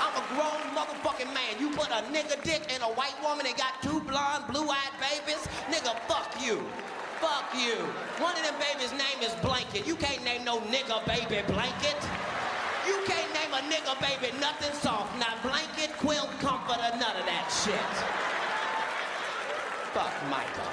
I'm 0.00 0.14
a 0.22 0.24
grown 0.36 0.62
motherfucking 0.76 1.32
man. 1.34 1.58
You 1.58 1.70
put 1.70 1.88
a 1.88 2.04
nigga 2.12 2.40
dick 2.44 2.70
in 2.74 2.82
a 2.82 2.92
white 2.92 3.16
woman 3.22 3.46
and 3.46 3.56
got 3.56 3.82
two 3.82 4.00
blonde, 4.02 4.44
blue-eyed 4.52 4.94
babies? 5.00 5.48
Nigga, 5.72 5.98
fuck 6.06 6.36
you. 6.44 6.62
Fuck 7.24 7.54
you. 7.56 7.76
One 8.20 8.36
of 8.36 8.42
them 8.44 8.54
babies' 8.60 8.92
name 8.92 9.22
is 9.22 9.34
Blanket. 9.40 9.86
You 9.86 9.96
can't 9.96 10.22
name 10.24 10.44
no 10.44 10.60
nigga 10.68 11.00
baby 11.06 11.40
Blanket. 11.50 11.96
You 12.86 13.00
can't 13.06 13.32
name 13.32 13.48
a 13.54 13.62
nigga 13.72 13.98
baby 13.98 14.36
nothing 14.38 14.74
soft. 14.74 15.18
Not 15.18 15.42
blanket, 15.42 15.96
quilt, 15.96 16.28
comforter, 16.38 16.90
none 17.00 17.16
of 17.16 17.24
that 17.24 17.48
shit. 17.64 17.94
Fuck 19.94 20.12
Michael. 20.28 20.70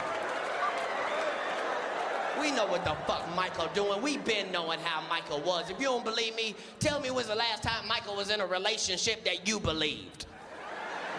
We 2.42 2.52
know 2.52 2.66
what 2.68 2.84
the 2.84 2.96
fuck 3.08 3.34
Michael 3.34 3.70
doing. 3.74 4.02
We 4.02 4.18
been 4.18 4.52
knowing 4.52 4.80
how 4.80 5.08
Michael 5.08 5.40
was. 5.40 5.70
If 5.70 5.80
you 5.80 5.86
don't 5.86 6.04
believe 6.04 6.36
me, 6.36 6.56
tell 6.82 7.00
me 7.00 7.12
when's 7.12 7.30
the 7.30 7.36
last 7.36 7.64
time 7.64 7.88
Michael 7.88 8.18
was 8.18 8.30
in 8.30 8.42
a 8.42 8.46
relationship 8.46 9.24
that 9.24 9.48
you 9.48 9.62
believed. 9.62 10.26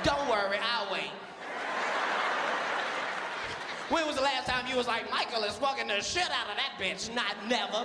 Don't 0.04 0.28
worry, 0.28 0.58
I'll 0.60 0.92
wait. 0.92 1.10
When 3.92 4.06
was 4.06 4.16
the 4.16 4.22
last 4.22 4.48
time 4.48 4.66
you 4.66 4.78
was 4.78 4.86
like, 4.86 5.10
Michael 5.10 5.44
is 5.44 5.54
fucking 5.56 5.88
the 5.88 6.00
shit 6.00 6.24
out 6.24 6.48
of 6.48 6.56
that 6.56 6.78
bitch? 6.80 7.14
Not 7.14 7.36
never. 7.46 7.84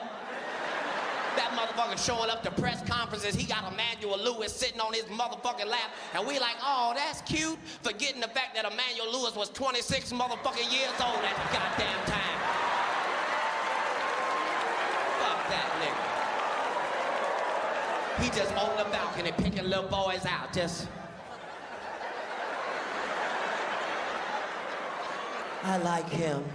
That 1.36 1.52
motherfucker 1.52 2.00
showing 2.00 2.30
up 2.30 2.42
to 2.44 2.52
press 2.52 2.82
conferences, 2.88 3.36
he 3.36 3.46
got 3.46 3.70
Emmanuel 3.70 4.18
Lewis 4.18 4.56
sitting 4.56 4.80
on 4.80 4.94
his 4.94 5.04
motherfucking 5.04 5.68
lap, 5.68 5.92
and 6.14 6.26
we 6.26 6.40
like, 6.40 6.56
oh, 6.64 6.94
that's 6.96 7.20
cute, 7.24 7.60
forgetting 7.84 8.22
the 8.22 8.30
fact 8.30 8.56
that 8.56 8.64
Emmanuel 8.64 9.12
Lewis 9.12 9.36
was 9.36 9.50
26 9.50 10.14
motherfucking 10.14 10.72
years 10.72 10.96
old 11.04 11.20
at 11.20 11.36
the 11.36 11.52
goddamn 11.52 12.06
time. 12.08 12.40
Fuck 15.20 15.50
that 15.52 15.68
nigga. 15.84 16.08
He 18.24 18.30
just 18.30 18.56
on 18.56 18.78
the 18.78 18.86
balcony 18.92 19.34
picking 19.34 19.68
little 19.70 19.90
boys 19.90 20.26
out, 20.26 20.54
just. 20.54 20.88
I 25.68 25.76
like 25.80 26.08
him. 26.08 26.46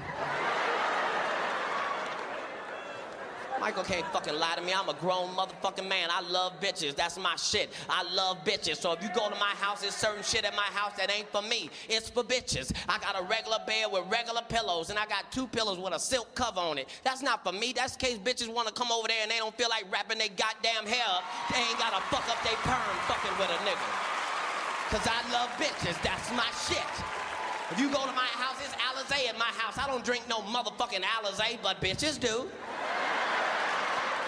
Michael 3.60 3.84
can't 3.84 4.06
fucking 4.06 4.34
lie 4.34 4.54
to 4.56 4.62
me. 4.62 4.72
I'm 4.72 4.88
a 4.88 4.94
grown 4.94 5.28
motherfucking 5.36 5.86
man. 5.86 6.08
I 6.10 6.22
love 6.22 6.58
bitches. 6.62 6.96
That's 6.96 7.18
my 7.18 7.36
shit. 7.36 7.68
I 7.90 8.04
love 8.14 8.42
bitches. 8.42 8.78
So 8.78 8.90
if 8.92 9.02
you 9.02 9.10
go 9.14 9.28
to 9.28 9.36
my 9.36 9.52
house, 9.60 9.82
there's 9.82 9.94
certain 9.94 10.22
shit 10.22 10.46
at 10.46 10.56
my 10.56 10.66
house 10.72 10.96
that 10.96 11.14
ain't 11.14 11.28
for 11.28 11.42
me. 11.42 11.68
It's 11.90 12.08
for 12.08 12.24
bitches. 12.24 12.72
I 12.88 12.98
got 13.00 13.20
a 13.20 13.22
regular 13.24 13.58
bed 13.66 13.92
with 13.92 14.04
regular 14.10 14.40
pillows, 14.48 14.88
and 14.88 14.98
I 14.98 15.04
got 15.04 15.30
two 15.30 15.46
pillows 15.46 15.78
with 15.78 15.92
a 15.92 16.00
silk 16.00 16.34
cover 16.34 16.60
on 16.60 16.78
it. 16.78 16.88
That's 17.04 17.22
not 17.22 17.44
for 17.44 17.52
me. 17.52 17.74
That's 17.74 17.92
in 17.94 18.00
case 18.00 18.16
bitches 18.16 18.48
want 18.48 18.66
to 18.66 18.72
come 18.74 18.90
over 18.90 19.08
there 19.08 19.20
and 19.20 19.30
they 19.30 19.36
don't 19.36 19.54
feel 19.58 19.68
like 19.68 19.84
wrapping 19.92 20.16
their 20.16 20.32
goddamn 20.34 20.86
hair 20.86 21.04
up. 21.10 21.22
They 21.52 21.60
ain't 21.60 21.78
gotta 21.78 22.00
fuck 22.08 22.26
up 22.30 22.42
their 22.42 22.56
perm 22.64 22.96
fucking 23.06 23.36
with 23.38 23.50
a 23.50 23.60
nigga. 23.68 23.88
Cause 24.88 25.06
I 25.06 25.20
love 25.32 25.50
bitches. 25.60 26.00
That's 26.02 26.32
my 26.32 26.48
shit. 26.66 27.21
If 27.72 27.80
you 27.80 27.88
go 27.88 28.04
to 28.04 28.12
my 28.12 28.28
house, 28.36 28.56
it's 28.62 28.74
Alizé 28.74 29.30
at 29.30 29.38
my 29.38 29.46
house. 29.46 29.78
I 29.78 29.86
don't 29.86 30.04
drink 30.04 30.28
no 30.28 30.40
motherfucking 30.40 31.00
Alizé, 31.00 31.56
but 31.62 31.80
bitches 31.80 32.20
do. 32.20 32.46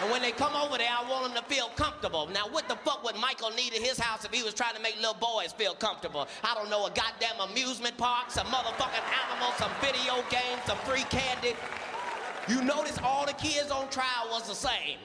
And 0.01 0.11
when 0.11 0.23
they 0.23 0.31
come 0.31 0.57
over 0.57 0.79
there, 0.79 0.89
I 0.91 1.07
want 1.11 1.25
them 1.25 1.43
to 1.43 1.55
feel 1.55 1.69
comfortable. 1.77 2.27
Now, 2.33 2.49
what 2.49 2.71
the 2.71 2.77
fuck 2.77 3.05
would 3.05 3.17
Michael 3.17 3.51
need 3.51 3.75
at 3.75 3.83
his 3.83 3.99
house 3.99 4.25
if 4.25 4.33
he 4.33 4.43
was 4.43 4.55
trying 4.55 4.75
to 4.77 4.81
make 4.81 4.97
little 4.97 5.13
boys 5.13 5.53
feel 5.53 5.75
comfortable? 5.75 6.27
I 6.43 6.55
don't 6.55 6.71
know, 6.71 6.87
a 6.87 6.91
goddamn 6.91 7.39
amusement 7.51 7.99
park, 7.99 8.31
some 8.31 8.47
motherfucking 8.47 9.05
animals, 9.29 9.57
some 9.59 9.71
video 9.83 10.25
games, 10.31 10.63
some 10.65 10.79
free 10.79 11.05
candy. 11.11 11.53
You 12.49 12.63
notice 12.63 12.99
all 13.05 13.27
the 13.27 13.35
kids 13.35 13.71
on 13.71 13.91
trial 13.91 14.29
was 14.31 14.49
the 14.49 14.55
same. 14.55 14.97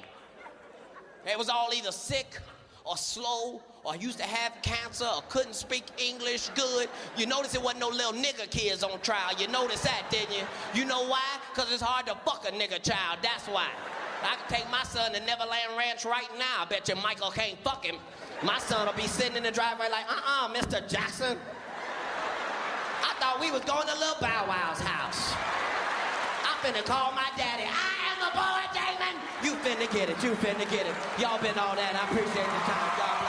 They 1.26 1.36
was 1.36 1.50
all 1.50 1.72
either 1.76 1.92
sick 1.92 2.40
or 2.86 2.96
slow 2.96 3.62
or 3.84 3.96
used 3.96 4.18
to 4.18 4.24
have 4.24 4.54
cancer 4.62 5.06
or 5.06 5.22
couldn't 5.30 5.56
speak 5.56 5.84
English 5.98 6.50
good. 6.50 6.90
You 7.18 7.26
notice 7.26 7.56
it 7.56 7.62
wasn't 7.62 7.82
no 7.82 7.90
little 7.90 8.14
nigger 8.14 8.50
kids 8.50 8.84
on 8.84 9.00
trial. 9.02 9.32
You 9.38 9.48
notice 9.48 9.82
that, 9.82 10.08
didn't 10.10 10.36
you? 10.36 10.44
You 10.74 10.86
know 10.86 11.08
why? 11.08 11.24
Because 11.54 11.72
it's 11.72 11.82
hard 11.82 12.06
to 12.08 12.16
fuck 12.26 12.46
a 12.48 12.52
nigger 12.52 12.82
child. 12.82 13.20
That's 13.22 13.48
why. 13.48 13.68
I 14.24 14.36
can 14.36 14.60
take 14.60 14.70
my 14.70 14.84
son 14.84 15.14
to 15.14 15.20
Neverland 15.22 15.78
Ranch 15.78 16.04
right 16.04 16.28
now. 16.38 16.64
I 16.64 16.66
bet 16.66 16.90
you 16.90 16.96
Michael 16.96 17.32
can't 17.32 17.58
fuck 17.64 17.86
him. 17.86 17.96
My 18.44 18.60
son 18.60 18.86
will 18.86 18.94
be 18.94 19.08
sitting 19.08 19.38
in 19.38 19.44
the 19.44 19.52
driveway 19.52 19.90
like, 19.90 20.06
uh-uh, 20.12 20.54
Mr. 20.54 20.86
Jackson. 20.88 21.38
I 23.04 23.14
thought 23.20 23.40
we 23.40 23.52
was 23.52 23.64
going 23.64 23.88
to 23.88 23.96
Lil 23.96 24.16
Bow 24.20 24.46
Wow's 24.48 24.80
house. 24.80 25.34
I'm 26.44 26.60
finna 26.60 26.84
call 26.84 27.12
my 27.14 27.28
daddy. 27.38 27.64
I 27.64 28.12
am 28.12 28.20
the 28.20 28.32
boy, 28.36 28.62
Damon. 28.76 29.16
You 29.44 29.56
finna 29.64 29.92
get 29.92 30.10
it. 30.10 30.22
You 30.24 30.36
finna 30.36 30.70
get 30.70 30.86
it. 30.86 30.96
Y'all 31.20 31.40
been 31.42 31.58
all 31.58 31.76
that. 31.76 31.96
I 31.96 32.04
appreciate 32.12 32.48
the 32.48 32.62
time. 32.68 32.92
God 33.00 33.20
bless. 33.20 33.29